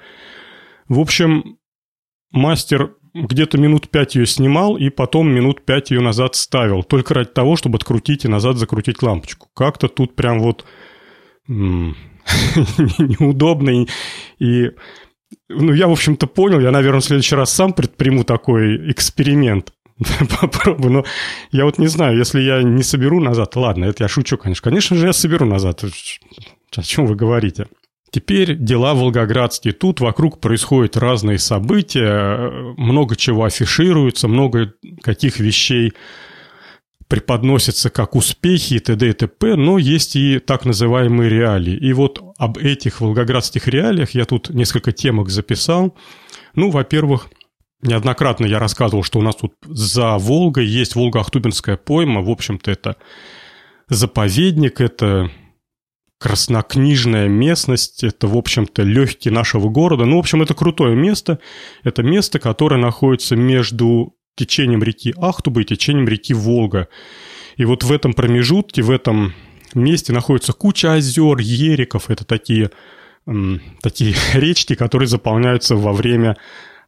В 0.88 1.00
общем, 1.00 1.58
мастер 2.32 2.96
где-то 3.14 3.58
минут 3.58 3.90
пять 3.90 4.16
ее 4.16 4.26
снимал, 4.26 4.78
и 4.78 4.90
потом 4.90 5.30
минут 5.30 5.66
пять 5.66 5.92
ее 5.92 6.00
назад 6.00 6.36
ставил, 6.36 6.84
только 6.84 7.14
ради 7.14 7.30
того, 7.30 7.56
чтобы 7.56 7.76
открутить 7.76 8.26
и 8.26 8.30
назад 8.30 8.58
закрутить 8.58 9.02
лампочку. 9.02 9.50
Как-то 9.54 9.88
тут 9.88 10.16
прям 10.16 10.40
вот 10.40 10.66
неудобно. 11.48 13.86
И, 14.40 14.72
ну, 15.50 15.74
я, 15.74 15.88
в 15.88 15.92
общем-то, 15.92 16.28
понял, 16.28 16.60
я, 16.60 16.72
наверное, 16.72 17.02
в 17.02 17.06
следующий 17.06 17.36
раз 17.36 17.52
сам 17.52 17.74
предприму 17.74 18.24
такой 18.24 18.92
эксперимент. 18.92 19.74
попробую. 20.42 20.92
Но 20.92 21.06
я 21.52 21.66
вот 21.66 21.78
не 21.78 21.88
знаю, 21.88 22.18
если 22.18 22.42
я 22.42 22.64
не 22.64 22.84
соберу 22.84 23.20
назад, 23.20 23.56
ладно, 23.56 23.86
это 23.86 24.04
я 24.04 24.08
шучу, 24.08 24.38
конечно. 24.38 24.64
Конечно 24.64 24.96
же, 24.96 25.08
я 25.08 25.14
соберу 25.14 25.46
назад. 25.46 25.84
О 26.76 26.82
чем 26.84 27.06
вы 27.06 27.16
говорите? 27.16 27.68
Теперь 28.12 28.56
дела 28.56 28.96
волгоградские. 28.96 29.74
Тут 29.74 30.00
вокруг 30.00 30.40
происходят 30.40 30.98
разные 30.98 31.38
события, 31.38 32.50
много 32.78 33.16
чего 33.16 33.44
афишируется, 33.44 34.28
много 34.28 34.74
каких 35.04 35.40
вещей 35.40 35.94
преподносятся 37.08 37.90
как 37.90 38.16
успехи 38.16 38.76
и 38.76 38.80
т.д. 38.80 39.10
и 39.10 39.14
т.п., 39.14 39.56
но 39.56 39.80
есть 39.80 40.16
и 40.16 40.40
так 40.40 40.66
называемые 40.66 41.30
реалии. 41.30 41.76
И 41.76 41.92
вот 41.94 42.22
об 42.38 42.58
этих 42.58 43.02
волгоградских 43.02 43.68
реалиях 43.68 44.12
я 44.12 44.26
тут 44.26 44.50
несколько 44.50 44.92
темок 44.92 45.30
записал. 45.30 45.96
Ну, 46.54 46.70
во-первых, 46.70 47.28
неоднократно 47.82 48.46
я 48.46 48.60
рассказывал, 48.60 49.04
что 49.04 49.20
у 49.20 49.22
нас 49.22 49.36
тут 49.36 49.54
за 49.66 50.18
Волгой 50.18 50.66
есть 50.66 50.96
Волго-Ахтубинская 50.96 51.78
пойма. 51.78 52.22
В 52.22 52.30
общем-то, 52.30 52.72
это 52.72 52.98
заповедник, 53.88 54.82
это 54.82 55.32
краснокнижная 56.20 57.30
местность, 57.30 58.04
это, 58.04 58.28
в 58.28 58.38
общем-то, 58.38 58.84
легкий 58.84 59.30
нашего 59.30 59.70
города. 59.70 60.06
Ну, 60.06 60.18
в 60.18 60.20
общем, 60.20 60.42
это 60.42 60.54
крутое 60.54 60.96
место. 60.96 61.40
Это 61.84 62.04
место, 62.04 62.40
которое 62.40 62.78
находится 62.78 63.36
между 63.36 64.16
течением 64.36 64.84
реки 64.84 65.14
Ахтуба 65.18 65.62
и 65.62 65.66
течением 65.66 66.08
реки 66.08 66.34
Волга. 66.34 66.90
И 67.56 67.66
вот 67.66 67.84
в 67.84 67.92
этом 67.92 68.14
промежутке, 68.14 68.82
в 68.82 68.92
этом 68.92 69.34
месте 69.74 70.14
находится 70.14 70.54
куча 70.54 70.94
озер, 70.94 71.38
ериков. 71.40 72.10
Это 72.10 72.26
такие, 72.26 72.72
такие 73.82 74.16
речки, 74.34 74.76
которые 74.76 75.08
заполняются 75.08 75.76
во 75.76 75.94
время 75.94 76.38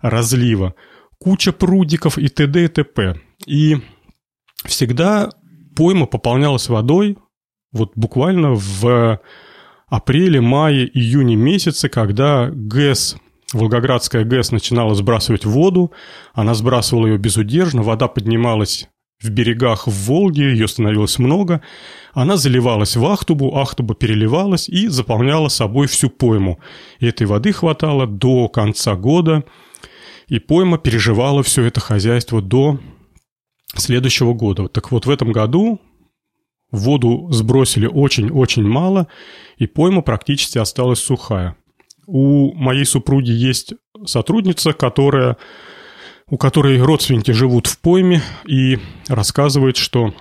разлива. 0.02 0.76
Куча 1.20 1.52
прудиков 1.52 2.18
и 2.18 2.28
т.д. 2.28 2.66
и 2.66 2.68
т.п. 2.68 3.16
И 3.46 3.78
всегда 4.66 5.30
пойма 5.76 6.06
пополнялась 6.06 6.70
водой 6.70 7.18
вот 7.72 7.92
буквально 7.96 8.54
в 8.54 9.20
апреле, 9.88 10.42
мае, 10.42 10.88
июне 10.88 11.36
месяце, 11.36 11.90
когда 11.90 12.50
ГЭС 12.52 13.18
Волгоградская 13.54 14.24
ГЭС 14.24 14.52
начинала 14.52 14.96
сбрасывать 14.96 15.46
воду, 15.46 15.92
она 16.34 16.54
сбрасывала 16.54 17.08
ее 17.08 17.18
безудержно, 17.18 17.82
вода 17.82 18.08
поднималась 18.08 18.88
в 19.22 19.30
берегах 19.30 19.88
в 19.88 19.92
Волге, 20.08 20.52
ее 20.52 20.68
становилось 20.68 21.20
много, 21.20 21.62
она 22.14 22.38
заливалась 22.38 22.96
в 22.96 23.06
Ахтубу, 23.06 23.58
Ахтуба 23.58 23.94
переливалась 23.94 24.68
и 24.68 24.88
заполняла 24.88 25.50
собой 25.50 25.88
всю 25.88 26.10
пойму. 26.10 26.60
И 27.00 27.08
этой 27.08 27.28
воды 27.28 27.52
хватало 27.52 28.08
до 28.08 28.48
конца 28.48 28.96
года, 28.96 29.44
и 30.32 30.40
пойма 30.40 30.80
переживала 30.80 31.44
все 31.44 31.66
это 31.66 31.80
хозяйство 31.80 32.42
до 32.42 32.80
следующего 33.76 34.34
года. 34.34 34.68
Так 34.68 34.92
вот, 34.92 35.06
в 35.06 35.10
этом 35.10 35.32
году 35.32 35.80
воду 36.72 37.28
сбросили 37.32 37.86
очень-очень 37.86 38.64
мало, 38.64 39.08
и 39.58 39.68
пойма 39.68 40.02
практически 40.02 40.58
осталась 40.58 41.00
сухая 41.00 41.56
у 42.08 42.54
моей 42.54 42.86
супруги 42.86 43.32
есть 43.32 43.74
сотрудница, 44.06 44.74
которая, 44.74 45.38
у 46.28 46.38
которой 46.38 46.82
родственники 46.82 47.32
живут 47.32 47.68
в 47.68 47.80
пойме 47.80 48.22
и 48.46 48.80
рассказывает, 49.08 49.78
что 49.78 50.14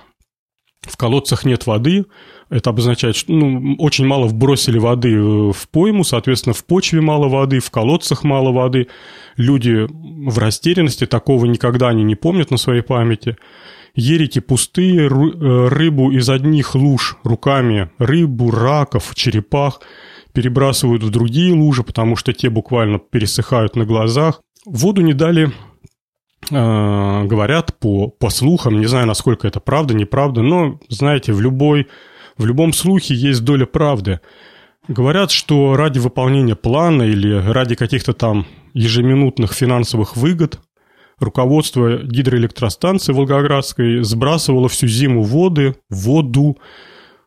в 0.81 0.95
колодцах 0.95 1.43
нет 1.43 1.65
воды. 1.65 2.05
Это 2.51 2.69
обозначает, 2.69 3.15
что 3.15 3.33
ну, 3.33 3.75
очень 3.79 4.05
мало 4.05 4.27
вбросили 4.27 4.77
воды 4.77 5.17
в 5.17 5.67
пойму, 5.71 6.03
соответственно, 6.03 6.53
в 6.53 6.63
почве 6.65 7.01
мало 7.01 7.27
воды, 7.27 7.59
в 7.59 7.71
колодцах 7.71 8.23
мало 8.23 8.51
воды. 8.51 8.87
Люди 9.37 9.87
в 9.89 10.37
растерянности, 10.37 11.07
такого 11.07 11.45
никогда 11.45 11.87
они 11.87 12.03
не 12.03 12.15
помнят 12.15 12.51
на 12.51 12.57
своей 12.57 12.81
памяти. 12.81 13.37
Ерики 13.95 14.39
пустые, 14.39 15.07
э, 15.07 15.67
рыбу 15.67 16.11
из 16.11 16.29
одних 16.29 16.75
луж 16.75 17.17
руками, 17.23 17.89
рыбу, 17.97 18.51
раков, 18.51 19.15
черепах– 19.15 19.81
перебрасывают 20.33 21.03
в 21.03 21.09
другие 21.09 21.53
лужи, 21.53 21.83
потому 21.83 22.15
что 22.15 22.33
те 22.33 22.49
буквально 22.49 22.99
пересыхают 22.99 23.75
на 23.75 23.85
глазах. 23.85 24.41
Воду 24.65 25.01
не 25.01 25.13
дали 25.13 25.51
э, 26.49 27.23
говорят 27.25 27.77
по, 27.79 28.07
по 28.07 28.29
слухам, 28.29 28.79
не 28.79 28.85
знаю, 28.85 29.07
насколько 29.07 29.47
это 29.47 29.59
правда, 29.59 29.93
неправда, 29.93 30.41
но, 30.41 30.79
знаете, 30.89 31.33
в, 31.33 31.41
любой, 31.41 31.87
в 32.41 32.45
любом 32.45 32.73
слухе 32.73 33.13
есть 33.13 33.43
доля 33.43 33.65
правды. 33.65 34.19
Говорят, 34.87 35.31
что 35.31 35.75
ради 35.75 35.99
выполнения 35.99 36.55
плана 36.55 37.03
или 37.03 37.31
ради 37.33 37.75
каких-то 37.75 38.13
там 38.13 38.47
ежеминутных 38.73 39.53
финансовых 39.53 40.17
выгод 40.17 40.59
руководство 41.19 41.99
гидроэлектростанции 42.01 43.13
Волгоградской 43.13 44.03
сбрасывало 44.03 44.69
всю 44.69 44.87
зиму 44.87 45.21
воды, 45.21 45.75
воду, 45.89 46.57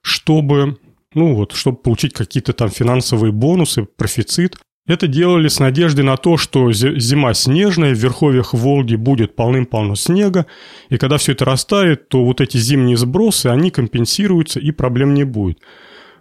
чтобы 0.02 0.78
ну 1.14 1.34
вот, 1.36 1.52
чтобы 1.52 1.76
получить 1.76 2.12
какие-то 2.12 2.52
там 2.52 2.70
финансовые 2.70 3.32
бонусы, 3.32 3.84
профицит. 3.84 4.56
Это 4.86 5.06
делали 5.06 5.48
с 5.48 5.60
надеждой 5.60 6.04
на 6.04 6.18
то, 6.18 6.36
что 6.36 6.70
зима 6.72 7.32
снежная, 7.32 7.94
в 7.94 7.98
верховьях 7.98 8.52
Волги 8.52 8.96
будет 8.96 9.34
полным-полно 9.34 9.94
снега, 9.94 10.46
и 10.90 10.98
когда 10.98 11.16
все 11.16 11.32
это 11.32 11.46
растает, 11.46 12.10
то 12.10 12.22
вот 12.22 12.42
эти 12.42 12.58
зимние 12.58 12.98
сбросы, 12.98 13.46
они 13.46 13.70
компенсируются, 13.70 14.60
и 14.60 14.72
проблем 14.72 15.14
не 15.14 15.24
будет. 15.24 15.58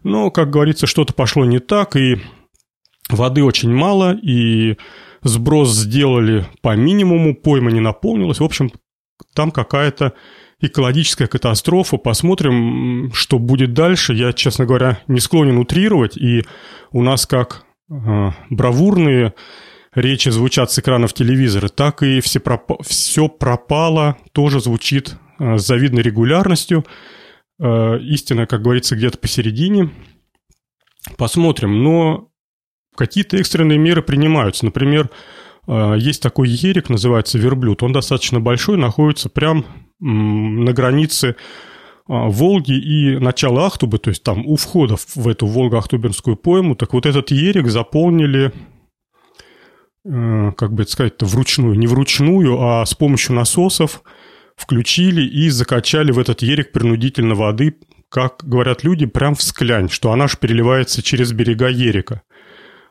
Но, 0.03 0.31
как 0.31 0.49
говорится, 0.49 0.87
что-то 0.87 1.13
пошло 1.13 1.43
не 1.43 1.59
так, 1.59 1.97
и 1.97 2.21
воды 3.09 3.43
очень 3.43 3.73
мало, 3.73 4.13
и 4.15 4.77
сброс 5.23 5.71
сделали 5.71 6.45
по 6.61 6.75
минимуму, 6.75 7.35
пойма 7.35 7.71
не 7.71 7.81
наполнилась. 7.81 8.39
В 8.39 8.43
общем, 8.45 8.71
там 9.33 9.51
какая-то 9.51 10.13
экологическая 10.59 11.27
катастрофа. 11.27 11.97
Посмотрим, 11.97 13.11
что 13.13 13.39
будет 13.39 13.73
дальше. 13.73 14.13
Я, 14.13 14.33
честно 14.33 14.65
говоря, 14.65 14.99
не 15.07 15.19
склонен 15.19 15.57
утрировать. 15.57 16.17
И 16.17 16.43
у 16.91 17.01
нас 17.01 17.25
как 17.25 17.65
бравурные 18.49 19.33
речи 19.95 20.29
звучат 20.29 20.71
с 20.71 20.79
экранов 20.79 21.13
телевизора, 21.13 21.69
так 21.69 22.03
и 22.03 22.21
все, 22.21 22.39
проп... 22.39 22.83
все 22.85 23.27
пропало, 23.27 24.17
тоже 24.31 24.59
звучит 24.59 25.15
э, 25.39 25.57
с 25.57 25.65
завидной 25.65 26.01
регулярностью. 26.01 26.85
Э, 27.59 27.99
истина, 27.99 28.47
как 28.47 28.61
говорится, 28.61 28.95
где-то 28.95 29.17
посередине. 29.17 29.91
Посмотрим. 31.17 31.83
Но 31.83 32.29
какие-то 32.95 33.37
экстренные 33.37 33.77
меры 33.77 34.01
принимаются. 34.01 34.65
Например, 34.65 35.09
э, 35.67 35.95
есть 35.97 36.21
такой 36.21 36.49
ерик, 36.49 36.89
называется 36.89 37.37
верблюд. 37.37 37.83
Он 37.83 37.91
достаточно 37.91 38.39
большой, 38.39 38.77
находится 38.77 39.29
прям 39.29 39.65
на 39.99 40.73
границе 40.73 41.35
Волги 42.07 42.73
и 42.73 43.17
начала 43.17 43.67
Ахтубы, 43.67 43.97
то 43.97 44.09
есть 44.09 44.23
там 44.23 44.45
у 44.45 44.57
входа 44.57 44.97
в 45.15 45.27
эту 45.27 45.47
Волго-Ахтубинскую 45.47 46.35
пойму, 46.35 46.75
так 46.75 46.93
вот 46.93 47.05
этот 47.05 47.31
ерик 47.31 47.67
заполнили, 47.67 48.51
э, 50.05 50.51
как 50.57 50.73
бы 50.73 50.83
это 50.83 50.91
сказать 50.91 51.21
вручную, 51.21 51.75
не 51.75 51.87
вручную, 51.87 52.61
а 52.61 52.85
с 52.85 52.93
помощью 52.93 53.35
насосов 53.35 54.03
включили 54.57 55.23
и 55.23 55.49
закачали 55.49 56.11
в 56.11 56.19
этот 56.19 56.41
ерик 56.41 56.73
принудительно 56.73 57.35
воды, 57.35 57.77
как 58.09 58.43
говорят 58.43 58.83
люди, 58.83 59.05
прям 59.05 59.33
в 59.33 59.41
склянь, 59.41 59.89
что 59.89 60.11
она 60.11 60.27
же 60.27 60.37
переливается 60.37 61.01
через 61.01 61.31
берега 61.31 61.69
ерика. 61.69 62.21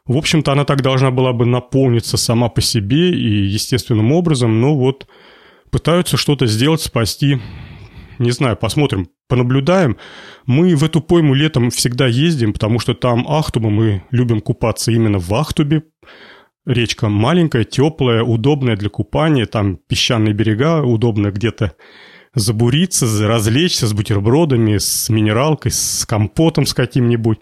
В 0.06 0.16
общем-то, 0.16 0.50
она 0.52 0.64
так 0.64 0.82
должна 0.82 1.10
была 1.10 1.32
бы 1.32 1.46
наполниться 1.46 2.16
сама 2.16 2.48
по 2.48 2.60
себе 2.60 3.10
и 3.10 3.44
естественным 3.44 4.10
образом, 4.10 4.60
но 4.60 4.74
вот 4.74 5.06
пытаются 5.70 6.16
что-то 6.16 6.46
сделать, 6.46 6.80
спасти. 6.80 7.40
Не 8.18 8.30
знаю, 8.30 8.56
посмотрим, 8.56 9.08
понаблюдаем. 9.28 9.96
Мы 10.46 10.74
в 10.76 10.84
эту 10.84 11.00
пойму 11.00 11.34
летом 11.34 11.70
всегда 11.70 12.06
ездим, 12.06 12.52
потому 12.52 12.78
что 12.78 12.94
там 12.94 13.26
Ахтуба, 13.28 13.70
мы 13.70 14.02
любим 14.10 14.40
купаться 14.40 14.92
именно 14.92 15.18
в 15.18 15.32
Ахтубе. 15.34 15.84
Речка 16.64 17.08
маленькая, 17.08 17.64
теплая, 17.64 18.22
удобная 18.22 18.76
для 18.76 18.88
купания, 18.88 19.46
там 19.46 19.76
песчаные 19.76 20.32
берега, 20.32 20.82
удобно 20.82 21.30
где-то 21.30 21.74
забуриться, 22.34 23.06
развлечься 23.26 23.86
с 23.86 23.92
бутербродами, 23.92 24.78
с 24.78 25.08
минералкой, 25.08 25.72
с 25.72 26.06
компотом 26.06 26.66
с 26.66 26.74
каким-нибудь. 26.74 27.38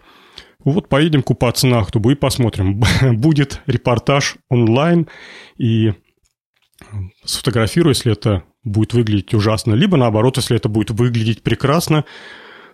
Вот 0.65 0.89
поедем 0.89 1.23
купаться 1.23 1.67
на 1.67 1.79
Ахтубу 1.79 2.11
и 2.11 2.15
посмотрим. 2.15 2.81
Будет 3.13 3.61
репортаж 3.67 4.37
онлайн, 4.49 5.09
и 5.59 5.95
сфотографирую, 7.25 7.95
если 7.95 8.13
это 8.13 8.45
будет 8.65 8.95
выглядеть 8.95 9.35
ужасно, 9.35 9.75
либо 9.75 9.97
наоборот, 9.97 10.37
если 10.37 10.57
это 10.57 10.69
будет 10.69 10.91
выглядеть 10.91 11.43
прекрасно, 11.43 12.05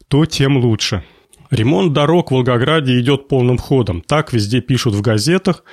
то 0.09 0.25
тем 0.27 0.57
лучше. 0.57 1.05
Ремонт 1.51 1.93
дорог 1.93 2.31
в 2.31 2.35
Волгограде 2.35 2.99
идет 2.99 3.29
полным 3.29 3.59
ходом. 3.59 4.03
Так 4.03 4.33
везде 4.33 4.61
пишут 4.61 4.95
в 4.95 5.01
газетах 5.01 5.65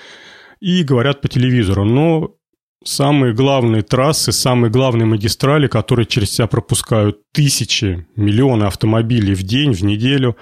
и 0.59 0.83
говорят 0.83 1.21
по 1.21 1.27
телевизору. 1.27 1.83
Но 1.83 2.35
самые 2.83 3.33
главные 3.33 3.81
трассы, 3.81 4.31
самые 4.31 4.69
главные 4.71 5.05
магистрали, 5.05 5.67
которые 5.67 6.05
через 6.05 6.31
себя 6.31 6.47
пропускают 6.47 7.17
тысячи, 7.31 8.07
миллионы 8.15 8.65
автомобилей 8.65 9.33
в 9.33 9.43
день, 9.43 9.73
в 9.73 9.83
неделю, 9.83 10.37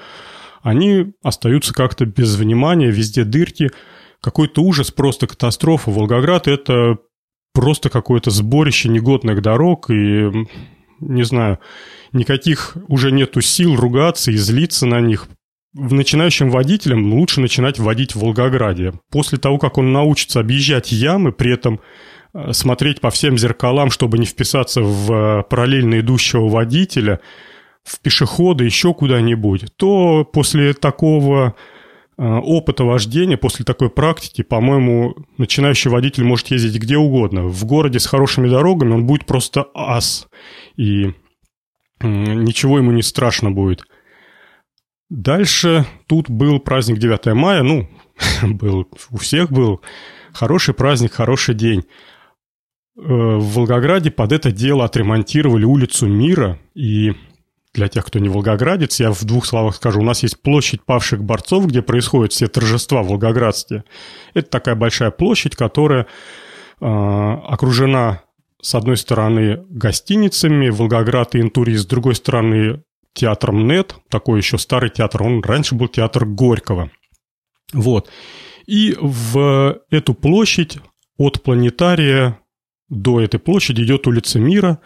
они 0.61 1.13
остаются 1.23 1.73
как-то 1.73 2.05
без 2.05 2.35
внимания, 2.35 2.91
везде 2.91 3.23
дырки. 3.23 3.71
Какой-то 4.21 4.61
ужас, 4.61 4.91
просто 4.91 5.27
катастрофа. 5.27 5.89
Волгоград– 5.89 6.47
это 6.49 6.97
просто 7.53 7.89
какое-то 7.89 8.31
сборище 8.31 8.89
негодных 8.89 9.41
дорог, 9.41 9.89
и, 9.89 10.29
не 10.99 11.23
знаю, 11.23 11.59
никаких 12.11 12.77
уже 12.87 13.11
нету 13.11 13.41
сил 13.41 13.75
ругаться 13.75 14.31
и 14.31 14.37
злиться 14.37 14.85
на 14.85 14.99
них. 14.99 15.27
Начинающим 15.73 16.49
водителям 16.49 17.13
лучше 17.13 17.39
начинать 17.39 17.79
водить 17.79 18.13
в 18.13 18.19
Волгограде. 18.19 18.93
После 19.09 19.37
того, 19.37 19.57
как 19.57 19.77
он 19.77 19.93
научится 19.93 20.41
объезжать 20.41 20.91
ямы, 20.91 21.31
при 21.31 21.53
этом 21.53 21.79
э, 22.33 22.51
смотреть 22.51 22.99
по 22.99 23.09
всем 23.09 23.37
зеркалам, 23.37 23.89
чтобы 23.89 24.17
не 24.17 24.25
вписаться 24.25 24.81
в 24.81 25.11
э, 25.11 25.43
параллельно 25.43 26.01
идущего 26.01 26.49
водителя, 26.49 27.21
в 27.83 27.99
пешехода, 27.99 28.63
еще 28.63 28.93
куда-нибудь, 28.93 29.65
то 29.75 30.23
после 30.25 30.73
такого 30.73 31.55
опыта 32.21 32.83
вождения, 32.83 33.37
после 33.37 33.65
такой 33.65 33.89
практики, 33.89 34.43
по-моему, 34.43 35.15
начинающий 35.37 35.89
водитель 35.89 36.23
может 36.23 36.47
ездить 36.47 36.81
где 36.81 36.97
угодно. 36.97 37.47
В 37.47 37.65
городе 37.65 37.99
с 37.99 38.05
хорошими 38.05 38.47
дорогами 38.47 38.93
он 38.93 39.05
будет 39.05 39.25
просто 39.25 39.67
ас. 39.73 40.27
И 40.77 41.13
ничего 42.01 42.77
ему 42.77 42.91
не 42.91 43.01
страшно 43.01 43.51
будет. 43.51 43.85
Дальше 45.09 45.85
тут 46.07 46.29
был 46.29 46.59
праздник 46.59 46.97
9 46.97 47.33
мая, 47.33 47.63
ну, 47.63 47.89
был, 48.43 48.87
у 49.09 49.17
всех 49.17 49.51
был 49.51 49.81
хороший 50.31 50.73
праздник, 50.73 51.13
хороший 51.13 51.55
день. 51.55 51.81
Э, 52.97 53.01
в 53.01 53.55
Волгограде 53.55 54.11
под 54.11 54.31
это 54.31 54.51
дело 54.51 54.85
отремонтировали 54.85 55.65
улицу 55.65 56.07
Мира, 56.07 56.59
и 56.75 57.13
для 57.73 57.87
тех, 57.87 58.05
кто 58.05 58.19
не 58.19 58.29
волгоградец, 58.29 58.99
я 58.99 59.11
в 59.11 59.23
двух 59.23 59.45
словах 59.45 59.75
скажу. 59.75 60.01
У 60.01 60.03
нас 60.03 60.23
есть 60.23 60.41
площадь 60.41 60.83
павших 60.83 61.23
борцов, 61.23 61.67
где 61.67 61.81
происходят 61.81 62.33
все 62.33 62.47
торжества 62.47 63.01
в 63.01 63.07
Волгоградстве. 63.07 63.83
Это 64.33 64.49
такая 64.49 64.75
большая 64.75 65.11
площадь, 65.11 65.55
которая 65.55 66.07
э, 66.81 66.85
окружена 66.85 68.23
с 68.61 68.75
одной 68.75 68.97
стороны 68.97 69.63
гостиницами 69.69 70.69
Волгоград 70.69 71.35
и 71.35 71.41
Интури, 71.41 71.75
с 71.75 71.85
другой 71.85 72.15
стороны 72.15 72.83
театром 73.13 73.67
НЕТ, 73.67 73.95
такой 74.09 74.39
еще 74.39 74.57
старый 74.57 74.89
театр, 74.89 75.23
он 75.23 75.41
раньше 75.41 75.75
был 75.75 75.87
театр 75.87 76.25
Горького. 76.25 76.91
Вот. 77.73 78.09
И 78.67 78.95
в 78.99 79.81
эту 79.89 80.13
площадь 80.13 80.77
от 81.17 81.41
планетария 81.41 82.39
до 82.89 83.21
этой 83.21 83.39
площади 83.39 83.81
идет 83.81 84.07
улица 84.07 84.39
Мира. 84.39 84.79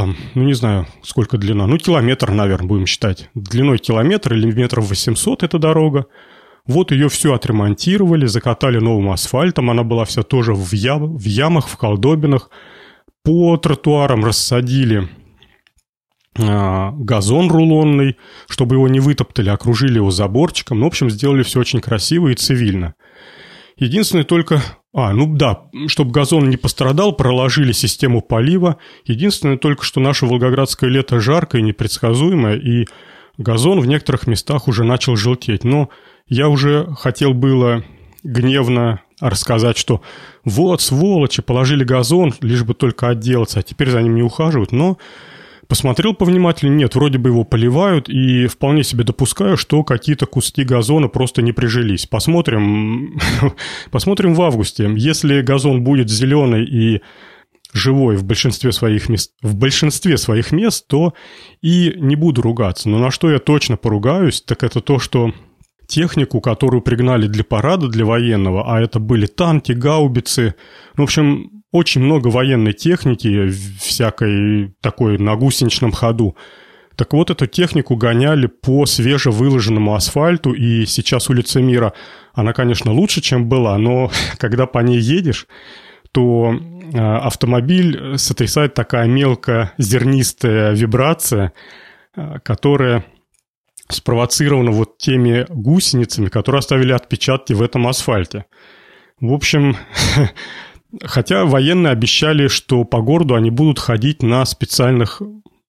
Там, 0.00 0.16
ну 0.34 0.44
не 0.44 0.54
знаю, 0.54 0.86
сколько 1.02 1.36
длина, 1.36 1.66
ну 1.66 1.76
километр, 1.76 2.30
наверное, 2.30 2.66
будем 2.66 2.86
считать. 2.86 3.28
Длиной 3.34 3.76
километр 3.76 4.32
или 4.32 4.50
метров 4.50 4.88
800 4.88 5.42
эта 5.42 5.58
дорога. 5.58 6.06
Вот 6.66 6.90
ее 6.90 7.10
все 7.10 7.34
отремонтировали, 7.34 8.24
закатали 8.24 8.78
новым 8.78 9.10
асфальтом, 9.10 9.68
она 9.68 9.82
была 9.82 10.06
вся 10.06 10.22
тоже 10.22 10.54
в, 10.54 10.72
ям, 10.72 11.18
в 11.18 11.24
ямах, 11.26 11.68
в 11.68 11.76
колдобинах. 11.76 12.48
По 13.24 13.58
тротуарам 13.58 14.24
рассадили 14.24 15.06
а, 16.38 16.92
газон 16.92 17.50
рулонный, 17.50 18.16
чтобы 18.48 18.76
его 18.76 18.88
не 18.88 19.00
вытоптали, 19.00 19.50
окружили 19.50 19.96
его 19.96 20.10
заборчиком. 20.10 20.78
Ну, 20.78 20.86
в 20.86 20.88
общем, 20.88 21.10
сделали 21.10 21.42
все 21.42 21.60
очень 21.60 21.82
красиво 21.82 22.28
и 22.28 22.34
цивильно. 22.34 22.94
Единственное 23.80 24.24
только... 24.24 24.62
А, 24.92 25.12
ну 25.12 25.36
да, 25.36 25.62
чтобы 25.86 26.10
газон 26.10 26.50
не 26.50 26.56
пострадал, 26.56 27.12
проложили 27.12 27.72
систему 27.72 28.20
полива. 28.20 28.76
Единственное 29.04 29.56
только, 29.56 29.84
что 29.84 30.00
наше 30.00 30.26
волгоградское 30.26 30.90
лето 30.90 31.20
жаркое, 31.20 31.62
непредсказуемое, 31.62 32.56
и 32.56 32.86
газон 33.38 33.80
в 33.80 33.86
некоторых 33.86 34.26
местах 34.26 34.68
уже 34.68 34.84
начал 34.84 35.16
желтеть. 35.16 35.64
Но 35.64 35.88
я 36.26 36.48
уже 36.48 36.88
хотел 36.98 37.32
было 37.32 37.82
гневно 38.22 39.00
рассказать, 39.18 39.78
что 39.78 40.02
вот, 40.44 40.82
сволочи, 40.82 41.40
положили 41.40 41.82
газон, 41.82 42.34
лишь 42.42 42.64
бы 42.64 42.74
только 42.74 43.08
отделаться, 43.08 43.60
а 43.60 43.62
теперь 43.62 43.90
за 43.90 44.02
ним 44.02 44.14
не 44.14 44.22
ухаживают. 44.22 44.72
Но 44.72 44.98
посмотрел 45.70 46.14
повнимательнее, 46.14 46.76
нет, 46.76 46.96
вроде 46.96 47.18
бы 47.18 47.30
его 47.30 47.44
поливают, 47.44 48.08
и 48.08 48.48
вполне 48.48 48.82
себе 48.82 49.04
допускаю, 49.04 49.56
что 49.56 49.84
какие-то 49.84 50.26
куски 50.26 50.64
газона 50.64 51.06
просто 51.06 51.42
не 51.42 51.52
прижились. 51.52 52.06
Посмотрим, 52.06 53.20
посмотрим 53.92 54.34
в 54.34 54.42
августе. 54.42 54.92
Если 54.96 55.42
газон 55.42 55.84
будет 55.84 56.10
зеленый 56.10 56.64
и 56.64 57.02
живой 57.72 58.16
в 58.16 58.24
большинстве 58.24 58.72
своих 58.72 59.08
мест, 59.08 59.32
в 59.42 59.54
большинстве 59.54 60.18
своих 60.18 60.50
мест, 60.50 60.88
то 60.88 61.14
и 61.62 61.94
не 61.96 62.16
буду 62.16 62.42
ругаться. 62.42 62.88
Но 62.88 62.98
на 62.98 63.12
что 63.12 63.30
я 63.30 63.38
точно 63.38 63.76
поругаюсь, 63.76 64.42
так 64.42 64.64
это 64.64 64.80
то, 64.80 64.98
что 64.98 65.32
технику, 65.86 66.40
которую 66.40 66.82
пригнали 66.82 67.28
для 67.28 67.44
парада, 67.44 67.86
для 67.86 68.04
военного, 68.04 68.74
а 68.74 68.80
это 68.80 68.98
были 68.98 69.26
танки, 69.26 69.70
гаубицы, 69.70 70.56
ну, 70.96 71.04
в 71.04 71.06
общем, 71.06 71.59
очень 71.72 72.02
много 72.02 72.28
военной 72.28 72.72
техники, 72.72 73.50
всякой 73.78 74.74
такой 74.80 75.18
на 75.18 75.36
гусеничном 75.36 75.92
ходу. 75.92 76.36
Так 76.96 77.12
вот, 77.14 77.30
эту 77.30 77.46
технику 77.46 77.96
гоняли 77.96 78.46
по 78.46 78.84
свежевыложенному 78.84 79.94
асфальту, 79.94 80.52
и 80.52 80.84
сейчас 80.84 81.30
улица 81.30 81.62
Мира, 81.62 81.94
она, 82.34 82.52
конечно, 82.52 82.92
лучше, 82.92 83.20
чем 83.20 83.48
была, 83.48 83.78
но 83.78 84.10
когда 84.38 84.66
по 84.66 84.80
ней 84.80 85.00
едешь, 85.00 85.46
то 86.12 86.52
а, 86.94 87.18
автомобиль 87.18 88.18
сотрясает 88.18 88.74
такая 88.74 89.06
мелко 89.06 89.72
зернистая 89.78 90.72
вибрация, 90.72 91.52
а, 92.14 92.38
которая 92.40 93.04
спровоцирована 93.88 94.70
вот 94.70 94.98
теми 94.98 95.46
гусеницами, 95.48 96.28
которые 96.28 96.60
оставили 96.60 96.92
отпечатки 96.92 97.52
в 97.52 97.62
этом 97.62 97.86
асфальте. 97.86 98.46
В 99.20 99.32
общем, 99.32 99.76
хотя 101.02 101.44
военные 101.44 101.92
обещали, 101.92 102.48
что 102.48 102.84
по 102.84 103.00
городу 103.00 103.34
они 103.34 103.50
будут 103.50 103.78
ходить 103.78 104.22
на 104.22 104.44
специальных 104.44 105.22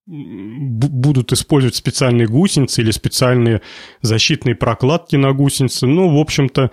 будут 0.07 1.31
использовать 1.31 1.75
специальные 1.75 2.27
гусеницы 2.27 2.81
или 2.81 2.91
специальные 2.91 3.62
защитные 4.01 4.55
прокладки 4.55 5.15
на 5.15 5.31
гусеницы. 5.31 5.88
Ну, 5.88 6.13
в 6.13 6.19
общем-то, 6.19 6.71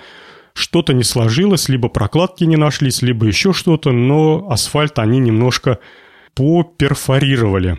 что-то 0.55 0.93
не 0.93 1.05
сложилось, 1.05 1.69
либо 1.69 1.89
прокладки 1.89 2.45
не 2.45 2.57
нашлись, 2.57 3.03
либо 3.03 3.27
еще 3.27 3.53
что-то, 3.53 3.93
но 3.93 4.49
асфальт 4.51 4.99
они 4.99 5.21
немножко 5.21 5.79
поперфорировали. 6.35 7.79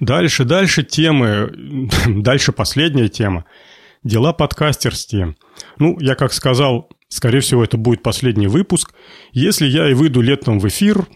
Дальше, 0.00 0.44
дальше 0.44 0.82
темы, 0.82 1.52
дальше 2.06 2.52
последняя 2.52 3.08
тема. 3.08 3.44
Дела 4.02 4.32
подкастерские. 4.32 5.36
Ну, 5.78 5.98
я 6.00 6.14
как 6.14 6.32
сказал, 6.32 6.88
скорее 7.12 7.40
всего, 7.40 7.62
это 7.62 7.76
будет 7.76 8.02
последний 8.02 8.46
выпуск. 8.46 8.92
Если 9.32 9.66
я 9.66 9.90
и 9.90 9.94
выйду 9.94 10.20
летом 10.20 10.58
в 10.58 10.68
эфир, 10.68 11.06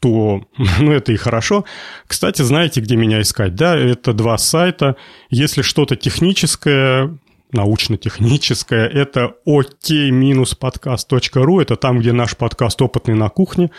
то, 0.00 0.42
ну, 0.80 0.92
это 0.92 1.12
и 1.12 1.16
хорошо. 1.16 1.64
Кстати, 2.06 2.42
знаете, 2.42 2.80
где 2.80 2.96
меня 2.96 3.20
искать? 3.20 3.54
Да, 3.54 3.76
это 3.76 4.12
два 4.12 4.38
сайта. 4.38 4.96
Если 5.30 5.62
что-то 5.62 5.96
техническое, 5.96 7.18
научно-техническое, 7.52 8.88
это 8.88 9.34
ok-podcast.ru, 9.46 11.62
это 11.62 11.76
там, 11.76 12.00
где 12.00 12.12
наш 12.12 12.36
подкаст 12.36 12.82
«Опытный 12.82 13.14
на 13.14 13.28
кухне», 13.28 13.70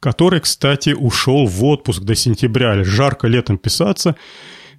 который, 0.00 0.40
кстати, 0.40 0.90
ушел 0.90 1.46
в 1.46 1.64
отпуск 1.64 2.02
до 2.02 2.14
сентября. 2.14 2.84
Жарко 2.84 3.26
летом 3.26 3.58
писаться. 3.58 4.14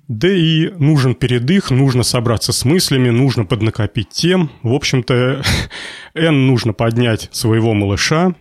Да 0.10 0.28
и 0.28 0.72
нужен 0.72 1.14
передых, 1.14 1.70
нужно 1.70 2.02
собраться 2.02 2.52
с 2.52 2.66
мыслями, 2.66 3.12
нужно 3.12 3.46
поднакопить 3.46 4.10
тем. 4.10 4.50
В 4.64 4.74
общем-то, 4.74 5.44
Н 6.16 6.48
нужно 6.48 6.74
поднять 6.74 7.30
своего 7.32 7.76
малыша. 7.76 8.34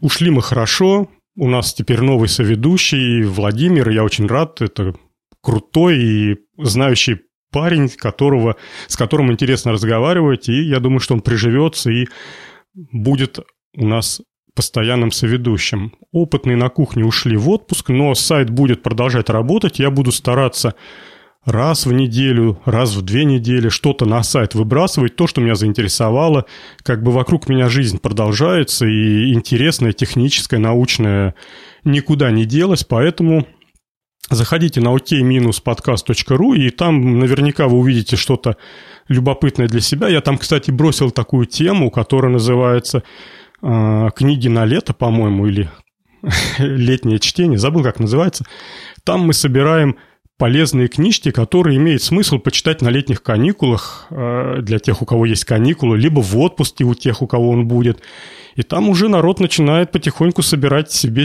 Ушли 0.00 0.30
мы 0.30 0.40
хорошо. 0.40 1.10
У 1.36 1.48
нас 1.48 1.74
теперь 1.74 2.00
новый 2.00 2.28
соведущий 2.28 3.24
Владимир. 3.24 3.88
Я 3.90 4.04
очень 4.04 4.28
рад. 4.28 4.62
Это 4.62 4.94
крутой 5.42 5.98
и 5.98 6.36
знающий 6.58 7.22
парень, 7.50 7.88
которого, 7.88 8.54
с 8.86 8.96
которым 8.96 9.32
интересно 9.32 9.72
разговаривать. 9.72 10.48
И 10.48 10.62
я 10.62 10.78
думаю, 10.78 11.00
что 11.00 11.14
он 11.14 11.22
приживется 11.22 11.90
и 11.90 12.06
будет 12.72 13.40
у 13.76 13.88
нас 13.88 14.22
постоянным 14.54 15.10
соведущим. 15.10 15.92
Опытные 16.12 16.56
на 16.56 16.68
кухне 16.68 17.04
ушли 17.04 17.36
в 17.36 17.48
отпуск, 17.50 17.88
но 17.88 18.14
сайт 18.14 18.50
будет 18.50 18.82
продолжать 18.82 19.28
работать. 19.28 19.78
Я 19.78 19.90
буду 19.90 20.12
стараться 20.12 20.74
раз 21.44 21.86
в 21.86 21.92
неделю, 21.92 22.60
раз 22.64 22.94
в 22.94 23.02
две 23.02 23.24
недели 23.24 23.68
что-то 23.68 24.06
на 24.06 24.22
сайт 24.22 24.54
выбрасывать, 24.54 25.16
то, 25.16 25.26
что 25.26 25.40
меня 25.40 25.54
заинтересовало. 25.54 26.46
Как 26.82 27.02
бы 27.02 27.12
вокруг 27.12 27.48
меня 27.48 27.68
жизнь 27.68 27.98
продолжается, 27.98 28.86
и 28.86 29.32
интересная, 29.34 29.92
техническая, 29.92 30.60
научная 30.60 31.34
никуда 31.84 32.30
не 32.30 32.46
делась, 32.46 32.84
поэтому 32.84 33.46
заходите 34.30 34.80
на 34.80 34.94
ok-podcast.ru, 34.94 36.56
и 36.56 36.70
там 36.70 37.18
наверняка 37.18 37.68
вы 37.68 37.78
увидите 37.78 38.16
что-то 38.16 38.56
любопытное 39.08 39.68
для 39.68 39.80
себя. 39.80 40.08
Я 40.08 40.22
там, 40.22 40.38
кстати, 40.38 40.70
бросил 40.70 41.10
такую 41.10 41.46
тему, 41.46 41.90
которая 41.90 42.32
называется 42.32 43.02
э, 43.62 44.08
книги 44.14 44.48
на 44.48 44.64
лето, 44.64 44.94
по-моему, 44.94 45.46
или 45.46 45.70
летнее 46.58 47.18
чтение, 47.18 47.58
забыл, 47.58 47.82
как 47.82 48.00
называется. 48.00 48.44
Там 49.04 49.20
мы 49.20 49.32
собираем 49.32 49.96
полезные 50.38 50.88
книжки, 50.88 51.30
которые 51.30 51.76
имеет 51.76 52.02
смысл 52.02 52.38
почитать 52.38 52.82
на 52.82 52.88
летних 52.88 53.22
каникулах 53.22 54.06
э, 54.10 54.58
для 54.62 54.78
тех, 54.78 55.00
у 55.02 55.04
кого 55.04 55.26
есть 55.26 55.44
каникулы, 55.44 55.96
либо 55.96 56.20
в 56.20 56.36
отпуске 56.38 56.84
у 56.84 56.94
тех, 56.94 57.22
у 57.22 57.26
кого 57.26 57.50
он 57.50 57.68
будет. 57.68 58.02
И 58.56 58.62
там 58.62 58.88
уже 58.88 59.08
народ 59.08 59.40
начинает 59.40 59.90
потихоньку 59.90 60.42
собирать 60.42 60.90
себе 60.90 61.24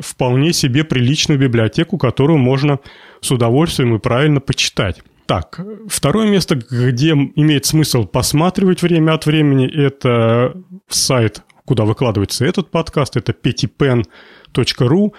вполне 0.00 0.52
себе 0.52 0.84
приличную 0.84 1.38
библиотеку, 1.38 1.98
которую 1.98 2.38
можно 2.38 2.78
с 3.20 3.30
удовольствием 3.30 3.94
и 3.94 3.98
правильно 3.98 4.40
почитать. 4.40 5.02
Так, 5.26 5.60
второе 5.88 6.30
место, 6.30 6.54
где 6.54 7.10
имеет 7.10 7.66
смысл 7.66 8.04
посматривать 8.06 8.80
время 8.80 9.12
от 9.12 9.26
времени, 9.26 9.68
это 9.68 10.54
сайт, 10.88 11.42
куда 11.68 11.84
выкладывается 11.84 12.46
этот 12.46 12.70
подкаст, 12.70 13.18
это 13.18 13.32
petipen.ru. 13.32 15.12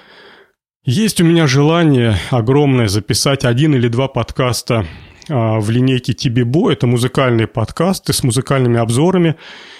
Есть 0.84 1.22
у 1.22 1.24
меня 1.24 1.46
желание 1.46 2.16
огромное 2.32 2.88
записать 2.88 3.46
один 3.46 3.76
или 3.76 3.88
два 3.88 4.08
подкаста 4.08 4.88
а, 5.30 5.60
в 5.60 5.70
линейке 5.70 6.14
Тибибо. 6.14 6.72
Это 6.72 6.88
музыкальные 6.88 7.46
подкасты 7.46 8.14
с 8.14 8.24
музыкальными 8.24 8.80
обзорами. 8.80 9.36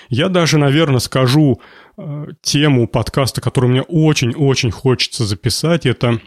Я 0.10 0.30
даже, 0.30 0.60
наверное, 0.60 1.00
скажу 1.00 1.60
а, 1.98 2.28
тему 2.44 2.88
подкаста, 2.88 3.42
которую 3.42 3.72
мне 3.72 3.82
очень-очень 3.82 4.70
хочется 4.70 5.26
записать. 5.26 5.88
Это 5.88 6.22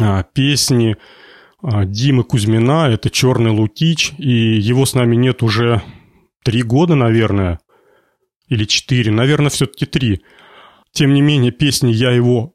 а, 0.00 0.24
песни 0.24 0.96
Димы 1.62 2.24
Кузьмина. 2.24 2.88
Это 2.88 3.10
«Черный 3.10 3.52
Лукич». 3.52 4.14
И 4.18 4.58
его 4.58 4.86
с 4.86 4.94
нами 4.94 5.14
нет 5.14 5.44
уже 5.44 5.82
три 6.42 6.64
года, 6.64 6.96
наверное. 6.96 7.60
Или 8.52 8.66
четыре. 8.66 9.10
Наверное, 9.10 9.48
все-таки 9.48 9.86
три. 9.86 10.20
Тем 10.92 11.14
не 11.14 11.22
менее, 11.22 11.52
песни 11.52 11.90
я 11.90 12.10
его 12.10 12.54